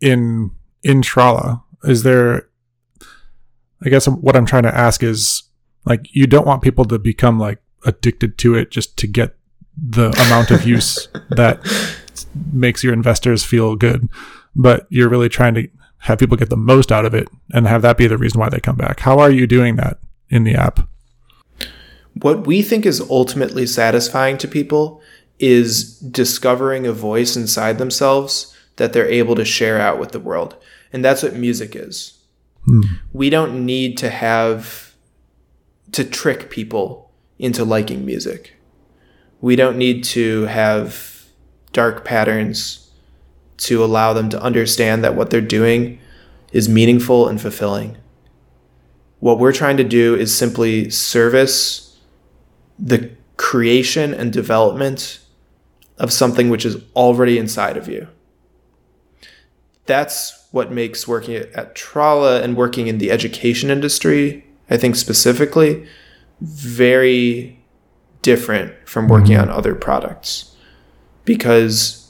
in 0.00 0.50
in 0.82 1.02
Trala? 1.02 1.62
Is 1.84 2.02
there 2.02 2.48
I 3.84 3.88
guess 3.88 4.06
what 4.06 4.36
I'm 4.36 4.46
trying 4.46 4.62
to 4.62 4.74
ask 4.74 5.02
is 5.02 5.42
like 5.84 6.14
you 6.14 6.26
don't 6.26 6.46
want 6.46 6.62
people 6.62 6.84
to 6.86 6.98
become 6.98 7.38
like 7.38 7.58
addicted 7.84 8.38
to 8.38 8.54
it 8.54 8.70
just 8.70 8.96
to 8.98 9.06
get 9.06 9.36
the 9.76 10.08
amount 10.26 10.50
of 10.50 10.66
use 10.66 11.08
that 11.30 11.60
makes 12.52 12.84
your 12.84 12.92
investors 12.92 13.42
feel 13.42 13.74
good, 13.74 14.08
but 14.54 14.86
you're 14.90 15.08
really 15.08 15.28
trying 15.28 15.54
to 15.54 15.68
have 16.02 16.18
people 16.18 16.36
get 16.36 16.50
the 16.50 16.56
most 16.56 16.90
out 16.90 17.04
of 17.04 17.14
it 17.14 17.28
and 17.52 17.66
have 17.66 17.82
that 17.82 17.96
be 17.96 18.08
the 18.08 18.18
reason 18.18 18.40
why 18.40 18.48
they 18.48 18.58
come 18.58 18.76
back. 18.76 19.00
How 19.00 19.20
are 19.20 19.30
you 19.30 19.46
doing 19.46 19.76
that 19.76 19.98
in 20.30 20.42
the 20.42 20.54
app? 20.54 20.80
What 22.20 22.44
we 22.44 22.60
think 22.60 22.84
is 22.84 23.00
ultimately 23.00 23.66
satisfying 23.66 24.36
to 24.38 24.48
people 24.48 25.00
is 25.38 25.98
discovering 26.00 26.86
a 26.86 26.92
voice 26.92 27.36
inside 27.36 27.78
themselves 27.78 28.56
that 28.76 28.92
they're 28.92 29.08
able 29.08 29.36
to 29.36 29.44
share 29.44 29.80
out 29.80 30.00
with 30.00 30.10
the 30.10 30.20
world. 30.20 30.56
And 30.92 31.04
that's 31.04 31.22
what 31.22 31.36
music 31.36 31.76
is. 31.76 32.18
Hmm. 32.64 32.80
We 33.12 33.30
don't 33.30 33.64
need 33.64 33.96
to 33.98 34.10
have 34.10 34.94
to 35.92 36.04
trick 36.04 36.50
people 36.50 37.12
into 37.38 37.64
liking 37.64 38.04
music. 38.04 38.56
We 39.40 39.54
don't 39.54 39.76
need 39.76 40.02
to 40.04 40.42
have 40.42 41.26
dark 41.72 42.04
patterns 42.04 42.81
to 43.64 43.84
allow 43.84 44.12
them 44.12 44.28
to 44.30 44.42
understand 44.42 45.04
that 45.04 45.14
what 45.14 45.30
they're 45.30 45.40
doing 45.40 45.98
is 46.52 46.68
meaningful 46.68 47.28
and 47.28 47.40
fulfilling. 47.40 47.96
What 49.20 49.38
we're 49.38 49.52
trying 49.52 49.76
to 49.76 49.84
do 49.84 50.14
is 50.14 50.36
simply 50.36 50.90
service 50.90 51.98
the 52.78 53.10
creation 53.36 54.12
and 54.12 54.32
development 54.32 55.20
of 55.98 56.12
something 56.12 56.50
which 56.50 56.64
is 56.64 56.82
already 56.96 57.38
inside 57.38 57.76
of 57.76 57.88
you. 57.88 58.08
That's 59.86 60.48
what 60.50 60.72
makes 60.72 61.08
working 61.08 61.34
at 61.36 61.74
Trala 61.74 62.42
and 62.42 62.56
working 62.56 62.86
in 62.86 62.98
the 62.98 63.10
education 63.10 63.70
industry, 63.70 64.44
I 64.68 64.76
think 64.76 64.96
specifically, 64.96 65.86
very 66.40 67.62
different 68.22 68.74
from 68.88 69.08
working 69.08 69.36
mm-hmm. 69.36 69.50
on 69.50 69.56
other 69.56 69.74
products. 69.74 70.54
Because 71.24 72.01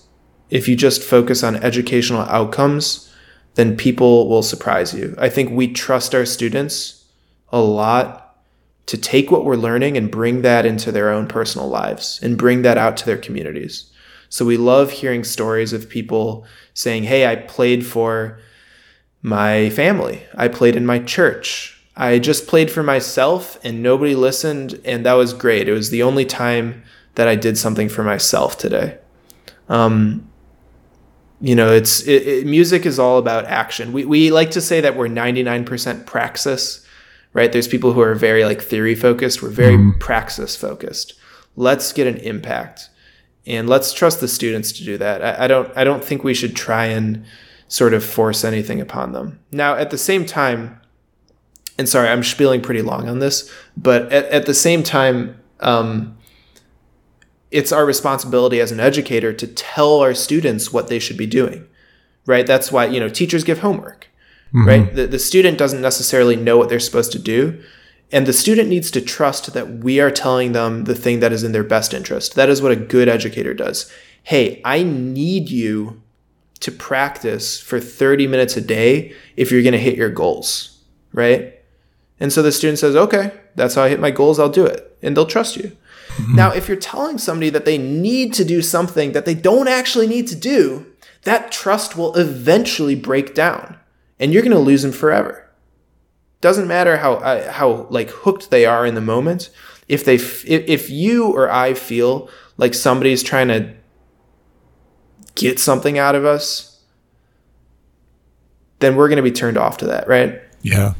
if 0.52 0.68
you 0.68 0.76
just 0.76 1.02
focus 1.02 1.42
on 1.42 1.56
educational 1.56 2.20
outcomes, 2.22 3.10
then 3.54 3.74
people 3.74 4.28
will 4.28 4.42
surprise 4.42 4.92
you. 4.92 5.14
I 5.16 5.30
think 5.30 5.50
we 5.50 5.72
trust 5.72 6.14
our 6.14 6.26
students 6.26 7.06
a 7.48 7.60
lot 7.62 8.36
to 8.84 8.98
take 8.98 9.30
what 9.30 9.46
we're 9.46 9.56
learning 9.56 9.96
and 9.96 10.10
bring 10.10 10.42
that 10.42 10.66
into 10.66 10.92
their 10.92 11.08
own 11.08 11.26
personal 11.26 11.68
lives 11.68 12.20
and 12.22 12.36
bring 12.36 12.60
that 12.62 12.76
out 12.76 12.98
to 12.98 13.06
their 13.06 13.16
communities. 13.16 13.90
So 14.28 14.44
we 14.44 14.58
love 14.58 14.90
hearing 14.90 15.24
stories 15.24 15.72
of 15.72 15.88
people 15.88 16.44
saying, 16.74 17.04
Hey, 17.04 17.26
I 17.26 17.36
played 17.36 17.86
for 17.86 18.38
my 19.22 19.70
family. 19.70 20.22
I 20.34 20.48
played 20.48 20.76
in 20.76 20.84
my 20.84 20.98
church. 20.98 21.82
I 21.96 22.18
just 22.18 22.46
played 22.46 22.70
for 22.70 22.82
myself 22.82 23.58
and 23.64 23.82
nobody 23.82 24.14
listened, 24.14 24.78
and 24.84 25.06
that 25.06 25.14
was 25.14 25.32
great. 25.32 25.66
It 25.66 25.72
was 25.72 25.88
the 25.88 26.02
only 26.02 26.26
time 26.26 26.82
that 27.14 27.26
I 27.26 27.36
did 27.36 27.56
something 27.56 27.88
for 27.88 28.04
myself 28.04 28.58
today. 28.58 28.98
Um, 29.70 30.28
you 31.42 31.56
know, 31.56 31.72
it's 31.72 32.06
it, 32.06 32.26
it, 32.26 32.46
music 32.46 32.86
is 32.86 32.98
all 32.98 33.18
about 33.18 33.44
action. 33.46 33.92
We 33.92 34.04
we 34.04 34.30
like 34.30 34.52
to 34.52 34.60
say 34.60 34.80
that 34.80 34.96
we're 34.96 35.08
ninety 35.08 35.42
nine 35.42 35.64
percent 35.64 36.06
praxis, 36.06 36.86
right? 37.32 37.52
There's 37.52 37.66
people 37.66 37.92
who 37.92 38.00
are 38.00 38.14
very 38.14 38.44
like 38.44 38.62
theory 38.62 38.94
focused. 38.94 39.42
We're 39.42 39.50
very 39.50 39.76
mm. 39.76 39.98
praxis 39.98 40.54
focused. 40.54 41.14
Let's 41.56 41.92
get 41.92 42.06
an 42.06 42.18
impact, 42.18 42.88
and 43.44 43.68
let's 43.68 43.92
trust 43.92 44.20
the 44.20 44.28
students 44.28 44.70
to 44.72 44.84
do 44.84 44.96
that. 44.98 45.22
I, 45.22 45.44
I 45.44 45.48
don't 45.48 45.76
I 45.76 45.82
don't 45.82 46.04
think 46.04 46.22
we 46.22 46.32
should 46.32 46.54
try 46.54 46.86
and 46.86 47.24
sort 47.66 47.92
of 47.92 48.04
force 48.04 48.44
anything 48.44 48.80
upon 48.80 49.12
them. 49.12 49.40
Now, 49.50 49.74
at 49.74 49.90
the 49.90 49.98
same 49.98 50.24
time 50.24 50.80
and 51.78 51.88
sorry, 51.88 52.08
I'm 52.08 52.22
spieling 52.22 52.60
pretty 52.60 52.82
long 52.82 53.08
on 53.08 53.18
this, 53.18 53.50
but 53.76 54.12
at, 54.12 54.26
at 54.26 54.46
the 54.46 54.54
same 54.54 54.82
time, 54.82 55.40
um, 55.60 56.16
it's 57.52 57.70
our 57.70 57.84
responsibility 57.84 58.60
as 58.60 58.72
an 58.72 58.80
educator 58.80 59.32
to 59.32 59.46
tell 59.46 60.00
our 60.00 60.14
students 60.14 60.72
what 60.72 60.88
they 60.88 60.98
should 60.98 61.18
be 61.18 61.26
doing, 61.26 61.68
right? 62.26 62.46
That's 62.46 62.72
why, 62.72 62.86
you 62.86 62.98
know, 62.98 63.08
teachers 63.08 63.44
give 63.44 63.60
homework, 63.60 64.08
mm-hmm. 64.48 64.66
right? 64.66 64.94
The, 64.94 65.06
the 65.06 65.18
student 65.18 65.58
doesn't 65.58 65.82
necessarily 65.82 66.34
know 66.34 66.56
what 66.56 66.68
they're 66.68 66.80
supposed 66.80 67.12
to 67.12 67.18
do. 67.18 67.62
And 68.10 68.26
the 68.26 68.32
student 68.32 68.68
needs 68.68 68.90
to 68.90 69.00
trust 69.00 69.52
that 69.54 69.78
we 69.78 70.00
are 70.00 70.10
telling 70.10 70.52
them 70.52 70.84
the 70.84 70.94
thing 70.94 71.20
that 71.20 71.32
is 71.32 71.44
in 71.44 71.52
their 71.52 71.64
best 71.64 71.94
interest. 71.94 72.34
That 72.34 72.50
is 72.50 72.60
what 72.60 72.72
a 72.72 72.76
good 72.76 73.08
educator 73.08 73.54
does. 73.54 73.90
Hey, 74.22 74.60
I 74.64 74.82
need 74.82 75.50
you 75.50 76.02
to 76.60 76.70
practice 76.70 77.60
for 77.60 77.80
30 77.80 78.26
minutes 78.26 78.56
a 78.56 78.60
day 78.60 79.14
if 79.36 79.50
you're 79.50 79.62
going 79.62 79.72
to 79.72 79.78
hit 79.78 79.96
your 79.96 80.10
goals, 80.10 80.78
right? 81.12 81.58
And 82.22 82.32
so 82.32 82.40
the 82.40 82.52
student 82.52 82.78
says, 82.78 82.94
okay, 82.94 83.32
that's 83.56 83.74
how 83.74 83.82
I 83.82 83.88
hit 83.88 83.98
my 83.98 84.12
goals, 84.12 84.38
I'll 84.38 84.48
do 84.48 84.64
it. 84.64 84.96
And 85.02 85.16
they'll 85.16 85.26
trust 85.26 85.56
you. 85.56 85.76
Mm-hmm. 86.06 86.36
Now, 86.36 86.52
if 86.52 86.68
you're 86.68 86.76
telling 86.76 87.18
somebody 87.18 87.50
that 87.50 87.64
they 87.64 87.78
need 87.78 88.32
to 88.34 88.44
do 88.44 88.62
something 88.62 89.10
that 89.10 89.24
they 89.24 89.34
don't 89.34 89.66
actually 89.66 90.06
need 90.06 90.28
to 90.28 90.36
do, 90.36 90.86
that 91.22 91.50
trust 91.50 91.96
will 91.96 92.14
eventually 92.14 92.94
break 92.94 93.34
down 93.34 93.76
and 94.20 94.32
you're 94.32 94.44
going 94.44 94.52
to 94.52 94.60
lose 94.60 94.82
them 94.82 94.92
forever. 94.92 95.50
Doesn't 96.40 96.68
matter 96.68 96.98
how, 96.98 97.14
uh, 97.14 97.50
how 97.50 97.88
like 97.90 98.10
hooked 98.10 98.52
they 98.52 98.66
are 98.66 98.86
in 98.86 98.94
the 98.94 99.00
moment. 99.00 99.50
If 99.88 100.04
they, 100.04 100.14
f- 100.14 100.44
if 100.46 100.90
you 100.90 101.26
or 101.26 101.50
I 101.50 101.74
feel 101.74 102.30
like 102.56 102.74
somebody's 102.74 103.24
trying 103.24 103.48
to 103.48 103.74
get 105.34 105.58
something 105.58 105.98
out 105.98 106.14
of 106.14 106.24
us, 106.24 106.84
then 108.78 108.94
we're 108.94 109.08
going 109.08 109.16
to 109.16 109.24
be 109.24 109.32
turned 109.32 109.58
off 109.58 109.78
to 109.78 109.86
that, 109.86 110.06
right? 110.06 110.40
Yeah. 110.62 110.94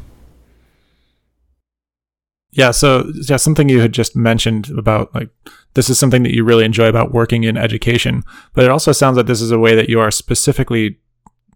Yeah, 2.53 2.71
so 2.71 3.11
yeah, 3.29 3.37
something 3.37 3.69
you 3.71 3.81
had 3.81 3.93
just 3.93 4.15
mentioned 4.15 4.71
about 4.77 5.15
like 5.15 5.31
this 5.73 5.89
is 5.89 5.99
something 5.99 6.23
that 6.23 6.35
you 6.35 6.45
really 6.45 6.67
enjoy 6.67 6.87
about 6.87 7.13
working 7.13 7.45
in 7.45 7.57
education, 7.57 8.23
but 8.53 8.65
it 8.65 8.71
also 8.71 8.93
sounds 8.93 9.17
like 9.17 9.27
this 9.27 9.41
is 9.41 9.51
a 9.51 9.59
way 9.59 9.75
that 9.75 9.89
you 9.89 9.99
are 10.01 10.11
specifically 10.11 10.99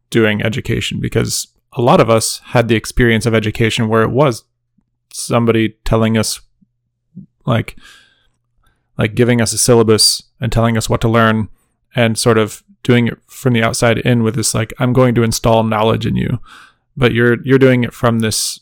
doing 0.09 0.43
education 0.43 0.99
because 0.99 1.49
a 1.75 1.83
lot 1.83 2.01
of 2.01 2.09
us 2.09 2.39
had 2.47 2.69
the 2.69 2.77
experience 2.77 3.27
of 3.27 3.35
education 3.35 3.89
where 3.89 4.03
it 4.03 4.11
was 4.11 4.45
somebody 5.13 5.77
telling 5.85 6.17
us 6.17 6.41
like 7.45 7.77
like 8.97 9.15
giving 9.15 9.43
us 9.43 9.53
a 9.53 9.59
syllabus 9.59 10.23
and 10.41 10.51
telling 10.51 10.79
us 10.79 10.89
what 10.89 11.03
to 11.03 11.09
learn 11.09 11.49
and 11.95 12.19
sort 12.19 12.39
of 12.39 12.63
doing 12.83 13.09
it 13.09 13.19
from 13.27 13.53
the 13.53 13.63
outside 13.63 13.99
in 13.99 14.23
with 14.23 14.35
this 14.35 14.55
like 14.55 14.73
I'm 14.79 14.95
going 14.95 15.15
to 15.17 15.23
install 15.23 15.63
knowledge 15.63 16.07
in 16.07 16.17
you. 16.17 16.41
But 16.97 17.13
you're 17.13 17.43
you're 17.43 17.59
doing 17.59 17.85
it 17.85 17.93
from 17.93 18.21
this 18.21 18.61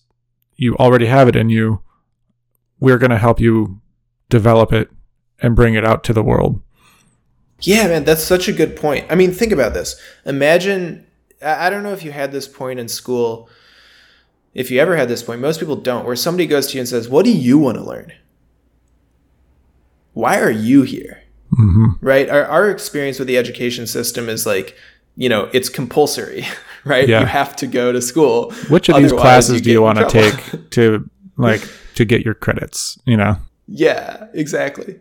you 0.57 0.75
already 0.77 1.07
have 1.07 1.29
it 1.29 1.37
in 1.37 1.49
you 1.49 1.84
we're 2.85 2.99
going 2.99 3.11
to 3.11 3.19
help 3.19 3.41
you 3.41 3.81
develop 4.29 4.73
it 4.73 4.91
and 5.41 5.57
bring 5.57 5.75
it 5.75 5.85
out 5.85 6.05
to 6.05 6.13
the 6.13 6.23
world. 6.23 6.61
Yeah, 7.61 7.89
man, 7.89 8.05
that's 8.05 8.23
such 8.23 8.47
a 8.47 8.53
good 8.53 8.77
point. 8.77 9.07
I 9.09 9.15
mean, 9.15 9.33
think 9.33 9.53
about 9.53 9.73
this. 9.73 9.99
Imagine, 10.27 11.07
I 11.43 11.71
don't 11.71 11.83
know 11.83 11.93
if 11.93 12.05
you 12.05 12.13
had 12.13 12.31
this 12.31 12.47
point 12.47 12.79
in 12.79 12.89
school. 12.89 13.49
if 14.53 14.71
you 14.71 14.79
ever 14.79 14.97
had 14.97 15.09
this 15.09 15.23
point, 15.23 15.41
most 15.41 15.61
people 15.61 15.77
don't, 15.77 16.05
where 16.05 16.15
somebody 16.15 16.47
goes 16.47 16.69
to 16.69 16.75
you 16.75 16.81
and 16.81 16.89
says, 16.89 17.09
What 17.09 17.25
do 17.25 17.33
you 17.33 17.59
want 17.59 17.79
to 17.79 17.83
learn? 17.83 18.13
Why 20.13 20.41
are 20.41 20.51
you 20.51 20.83
here? 20.83 21.23
Mm-hmm. 21.53 22.07
Right? 22.07 22.29
Our, 22.29 22.45
our 22.45 22.71
experience 22.71 23.19
with 23.19 23.29
the 23.29 23.39
education 23.39 23.87
system 23.87 24.29
is 24.29 24.47
like, 24.47 24.77
you 25.17 25.29
know, 25.29 25.49
it's 25.53 25.69
compulsory, 25.69 26.45
right? 26.85 27.09
Yeah. 27.09 27.21
You 27.21 27.27
have 27.27 27.57
to 27.57 27.67
go 27.67 27.93
to 27.93 28.03
school. 28.03 28.53
Which 28.69 28.89
of 28.89 28.97
these 28.97 29.13
classes 29.13 29.63
do 29.63 29.71
you 29.71 29.81
want 29.81 29.99
to 29.99 30.07
take 30.07 30.71
to 30.71 31.09
like 31.37 31.67
to 31.95 32.05
get 32.05 32.25
your 32.25 32.35
credits? 32.35 32.99
You 33.05 33.17
know. 33.17 33.37
Yeah, 33.67 34.27
exactly. 34.35 35.01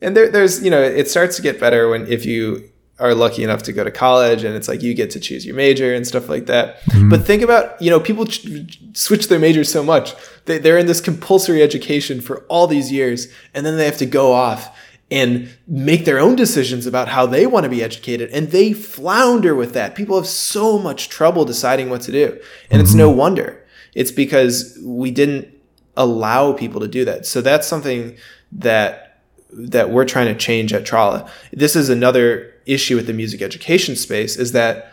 And 0.00 0.16
there, 0.16 0.30
there's, 0.30 0.62
you 0.62 0.70
know, 0.70 0.80
it 0.82 1.08
starts 1.08 1.36
to 1.36 1.42
get 1.42 1.60
better 1.60 1.88
when 1.88 2.06
if 2.06 2.24
you 2.24 2.70
are 2.98 3.14
lucky 3.14 3.42
enough 3.42 3.62
to 3.62 3.72
go 3.72 3.82
to 3.82 3.90
college 3.90 4.44
and 4.44 4.54
it's 4.54 4.68
like 4.68 4.82
you 4.82 4.92
get 4.92 5.10
to 5.10 5.18
choose 5.18 5.46
your 5.46 5.54
major 5.54 5.94
and 5.94 6.06
stuff 6.06 6.28
like 6.28 6.46
that. 6.46 6.80
Mm-hmm. 6.82 7.08
But 7.08 7.24
think 7.24 7.42
about, 7.42 7.80
you 7.80 7.90
know, 7.90 7.98
people 7.98 8.26
ch- 8.26 8.46
switch 8.92 9.28
their 9.28 9.38
majors 9.38 9.72
so 9.72 9.82
much. 9.82 10.14
They, 10.44 10.58
they're 10.58 10.76
in 10.76 10.86
this 10.86 11.00
compulsory 11.00 11.62
education 11.62 12.20
for 12.20 12.40
all 12.48 12.66
these 12.66 12.92
years 12.92 13.28
and 13.54 13.64
then 13.64 13.78
they 13.78 13.86
have 13.86 13.96
to 13.98 14.06
go 14.06 14.32
off 14.32 14.76
and 15.10 15.48
make 15.66 16.04
their 16.04 16.20
own 16.20 16.36
decisions 16.36 16.86
about 16.86 17.08
how 17.08 17.26
they 17.26 17.46
want 17.46 17.64
to 17.64 17.70
be 17.70 17.82
educated 17.82 18.30
and 18.30 18.50
they 18.50 18.74
flounder 18.74 19.54
with 19.54 19.72
that. 19.72 19.94
People 19.94 20.16
have 20.16 20.26
so 20.26 20.78
much 20.78 21.08
trouble 21.08 21.46
deciding 21.46 21.88
what 21.88 22.02
to 22.02 22.12
do. 22.12 22.38
And 22.70 22.82
it's 22.82 22.94
no 22.94 23.08
mm-hmm. 23.08 23.18
wonder. 23.18 23.66
It's 23.94 24.12
because 24.12 24.78
we 24.84 25.10
didn't 25.10 25.48
allow 25.96 26.52
people 26.52 26.80
to 26.80 26.88
do 26.88 27.04
that. 27.04 27.26
So 27.26 27.40
that's 27.40 27.66
something 27.66 28.16
that 28.52 29.06
that 29.52 29.90
we're 29.90 30.04
trying 30.04 30.26
to 30.26 30.34
change 30.34 30.72
at 30.72 30.84
Trala. 30.84 31.28
This 31.52 31.74
is 31.74 31.88
another 31.88 32.54
issue 32.66 32.94
with 32.94 33.06
the 33.06 33.12
music 33.12 33.42
education 33.42 33.96
space 33.96 34.36
is 34.36 34.52
that 34.52 34.92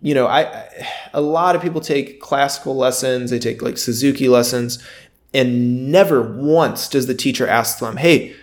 you 0.00 0.14
know, 0.14 0.26
I, 0.26 0.68
a 1.14 1.22
lot 1.22 1.56
of 1.56 1.62
people 1.62 1.80
take 1.80 2.20
classical 2.20 2.76
lessons, 2.76 3.30
they 3.30 3.38
take 3.38 3.62
like 3.62 3.78
Suzuki 3.78 4.28
lessons 4.28 4.84
and 5.32 5.90
never 5.90 6.22
once 6.22 6.88
does 6.88 7.06
the 7.06 7.14
teacher 7.14 7.48
ask 7.48 7.78
them, 7.78 7.96
"Hey, 7.96 8.36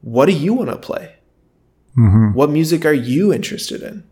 what 0.00 0.26
do 0.26 0.32
you 0.32 0.54
want 0.54 0.70
to 0.70 0.76
play? 0.76 1.14
Mm-hmm. 1.96 2.32
What 2.32 2.50
music 2.50 2.84
are 2.84 2.92
you 2.92 3.32
interested 3.32 3.82
in?" 3.82 4.04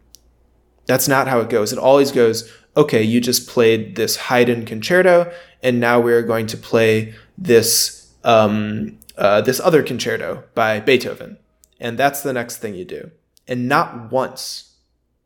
That's 0.88 1.06
not 1.06 1.28
how 1.28 1.38
it 1.38 1.48
goes. 1.48 1.72
It 1.72 1.78
always 1.78 2.10
goes, 2.10 2.52
"Okay, 2.76 3.04
you 3.04 3.20
just 3.20 3.46
played 3.48 3.94
this 3.94 4.16
Haydn 4.16 4.66
concerto 4.66 5.32
and 5.62 5.80
now 5.80 6.00
we're 6.00 6.22
going 6.22 6.46
to 6.48 6.56
play 6.56 7.14
this 7.36 8.12
um, 8.24 8.98
uh, 9.16 9.40
this 9.40 9.60
other 9.60 9.82
concerto 9.82 10.44
by 10.54 10.80
Beethoven, 10.80 11.38
and 11.80 11.98
that's 11.98 12.22
the 12.22 12.32
next 12.32 12.58
thing 12.58 12.74
you 12.74 12.84
do. 12.84 13.10
And 13.46 13.68
not 13.68 14.12
once, 14.12 14.76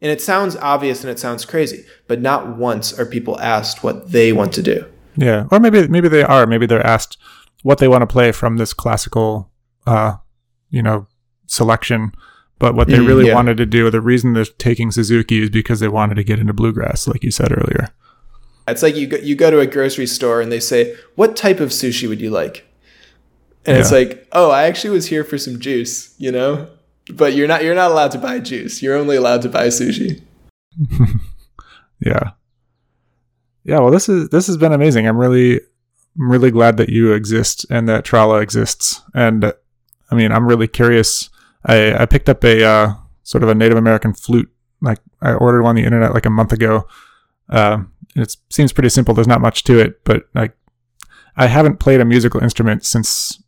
and 0.01 0.11
it 0.11 0.20
sounds 0.20 0.57
obvious 0.57 1.03
and 1.03 1.11
it 1.11 1.18
sounds 1.18 1.44
crazy, 1.44 1.85
but 2.07 2.20
not 2.20 2.57
once 2.57 2.98
are 2.98 3.07
people 3.07 3.40
asked 3.40 3.83
what 3.83 4.12
they 4.12 4.33
want 4.33 4.53
to 4.55 4.62
do. 4.62 4.87
Yeah, 5.16 5.46
or 5.51 5.61
maybe 5.61 5.88
maybe 5.88 6.09
they 6.09 6.22
are. 6.22 6.46
Maybe 6.46 6.66
they're 6.66 6.87
asked 6.87 7.18
what 7.62 7.79
they 7.79 7.88
want 7.88 8.03
to 8.03 8.07
play 8.07 8.33
from 8.33 8.57
this 8.57 8.72
classical, 8.72 9.51
uh, 9.87 10.16
you 10.70 10.83
know, 10.83 11.07
selection. 11.46 12.12
But 12.62 12.77
what 12.77 12.87
they 12.87 12.98
Mm, 12.98 13.09
really 13.09 13.27
yeah. 13.27 13.35
wanted 13.35 13.57
to 13.57 13.66
do, 13.66 13.90
the 13.90 14.01
reason 14.01 14.35
they're 14.35 14.44
taking 14.44 14.92
Suzuki 14.92 15.42
is 15.42 15.51
because 15.51 15.81
they 15.81 15.88
wanted 15.88 16.14
to 16.14 16.22
get 16.22 16.38
into 16.38 16.53
bluegrass, 16.53 17.09
like 17.09 17.25
you 17.25 17.33
said 17.33 17.51
earlier. 17.51 17.88
It's 18.68 18.85
like 18.85 18.94
you 18.94 19.09
go, 19.09 19.16
you 19.16 19.35
go 19.35 19.51
to 19.51 19.59
a 19.59 19.66
grocery 19.66 20.07
store 20.07 20.40
and 20.40 20.53
they 20.53 20.61
say, 20.61 20.94
"What 21.16 21.35
type 21.35 21.59
of 21.59 21.70
sushi 21.70 22.09
would 22.09 22.20
you 22.20 22.31
like?" 22.31 22.64
And 23.66 23.77
it's 23.79 23.90
like, 23.90 24.29
"Oh, 24.31 24.51
I 24.53 24.62
actually 24.64 24.90
was 24.90 25.07
here 25.07 25.25
for 25.25 25.38
some 25.38 25.59
juice," 25.59 26.14
you 26.18 26.31
know. 26.31 26.68
But 27.12 27.35
you're 27.35 27.48
not 27.48 27.64
you're 27.64 27.75
not 27.75 27.90
allowed 27.90 28.12
to 28.12 28.18
buy 28.18 28.38
juice. 28.38 28.81
You're 28.81 28.96
only 28.96 29.16
allowed 29.16 29.42
to 29.42 29.48
buy 29.48 29.66
sushi. 29.66 30.22
Yeah. 32.05 32.31
Yeah, 33.64 33.79
well 33.81 33.90
this 33.90 34.09
is 34.09 34.29
this 34.31 34.46
has 34.48 34.57
been 34.57 34.72
amazing. 34.72 35.07
I'm 35.07 35.18
really 35.18 35.57
I'm 36.18 36.31
really 36.31 36.51
glad 36.51 36.77
that 36.79 36.88
you 36.88 37.12
exist 37.12 37.64
and 37.70 37.88
that 37.88 38.05
Trala 38.05 38.42
exists. 38.42 39.01
And 39.14 39.44
uh, 39.44 39.53
I 40.11 40.14
mean, 40.16 40.33
I'm 40.33 40.46
really 40.46 40.68
curious. 40.68 41.31
I 41.64 42.03
I 42.03 42.07
picked 42.07 42.29
up 42.29 42.44
a 42.44 42.64
uh, 42.64 42.94
sort 43.22 43.42
of 43.42 43.48
a 43.48 43.55
Native 43.55 43.79
American 43.79 44.14
flute. 44.14 44.51
Like 44.81 44.98
I 45.20 45.33
ordered 45.35 45.62
one 45.62 45.70
on 45.70 45.77
the 45.77 45.85
internet 45.85 46.14
like 46.14 46.27
a 46.27 46.31
month 46.31 46.53
ago. 46.53 46.87
Uh, 47.48 47.85
it 48.14 48.37
seems 48.51 48.72
pretty 48.72 48.88
simple. 48.88 49.14
There's 49.14 49.29
not 49.29 49.40
much 49.40 49.64
to 49.64 49.79
it, 49.79 50.05
but 50.05 50.25
like 50.35 50.57
I 51.37 51.46
haven't 51.46 51.79
played 51.81 52.01
a 52.01 52.05
musical 52.05 52.42
instrument 52.42 52.85
since 52.85 53.42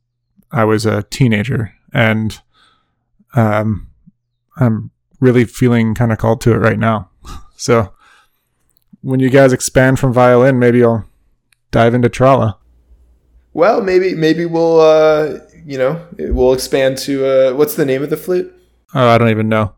I 0.51 0.65
was 0.65 0.87
a 0.87 1.03
teenager, 1.05 1.75
and 1.93 2.41
um, 3.35 3.91
I'm 4.57 4.91
really 5.21 5.45
feeling 5.45 5.95
kind 5.95 6.13
of 6.13 6.19
called 6.19 6.41
to 6.43 6.53
it 6.53 6.59
right 6.59 6.79
now. 6.79 7.11
So 7.57 7.95
when 9.01 9.21
you 9.21 9.31
guys 9.31 9.53
expand 9.53 10.01
from 10.01 10.13
violin, 10.13 10.59
maybe 10.59 10.83
I'll 10.83 11.07
dive 11.71 11.95
into 11.95 12.09
Trala. 12.09 12.57
Well, 13.53 13.81
maybe 13.81 14.15
maybe 14.15 14.45
we'll 14.45 14.81
uh, 14.81 15.39
you 15.65 15.79
know 15.79 16.07
we'll 16.19 16.53
expand 16.53 16.99
to 16.99 17.25
uh, 17.27 17.55
what's 17.55 17.75
the 17.77 17.85
name 17.85 18.03
of 18.03 18.11
the 18.11 18.17
flute? 18.17 18.53
Oh, 18.95 19.09
I 19.09 19.19
don't 19.19 19.31
even 19.31 19.49
know. 19.49 19.75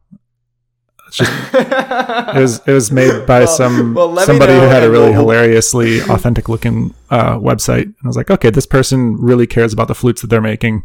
Just 1.13 1.31
it 1.55 2.35
was 2.41 2.61
it 2.67 2.73
was 2.73 2.91
made 2.91 3.27
by 3.27 3.41
Well- 3.41 3.49
some 3.49 3.95
well, 3.95 4.17
somebody 4.19 4.53
who 4.55 4.61
had 4.61 4.83
a 4.83 4.91
really 4.91 5.11
we'll- 5.11 5.21
hilariously 5.21 6.01
authentic 6.01 6.49
looking 6.49 6.95
uh, 7.11 7.37
website, 7.39 7.85
and 7.85 7.95
I 8.05 8.09
was 8.09 8.17
like, 8.17 8.31
okay, 8.31 8.51
this 8.51 8.67
person 8.67 9.17
really 9.17 9.47
cares 9.47 9.73
about 9.73 9.87
the 9.89 9.95
flutes 9.95 10.21
that 10.23 10.29
they're 10.29 10.41
making, 10.41 10.83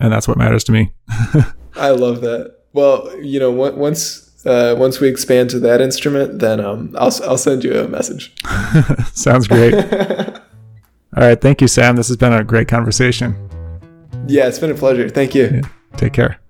and 0.00 0.12
that's 0.12 0.26
what 0.26 0.36
matters 0.36 0.64
to 0.64 0.72
me. 0.72 0.90
I 1.76 1.90
love 1.90 2.20
that. 2.22 2.56
Well, 2.72 3.16
you 3.22 3.38
know, 3.38 3.62
on- 3.64 3.76
once 3.78 4.44
uh, 4.44 4.74
once 4.76 4.98
we 4.98 5.08
expand 5.08 5.50
to 5.50 5.60
that 5.60 5.80
instrument, 5.80 6.40
then 6.40 6.58
um, 6.60 6.94
I'll 6.98 7.14
I'll 7.24 7.38
send 7.38 7.62
you 7.62 7.78
a 7.78 7.86
message. 7.88 8.34
Sounds 9.14 9.46
great. 9.46 9.72
All 11.16 11.22
right, 11.24 11.40
thank 11.40 11.60
you, 11.60 11.68
Sam. 11.68 11.94
This 11.96 12.08
has 12.08 12.16
been 12.16 12.32
a 12.32 12.42
great 12.44 12.66
conversation. 12.68 13.47
Yeah, 14.26 14.48
it's 14.48 14.58
been 14.58 14.70
a 14.70 14.74
pleasure. 14.74 15.08
Thank 15.08 15.34
you. 15.34 15.62
Take 15.96 16.12
care. 16.12 16.40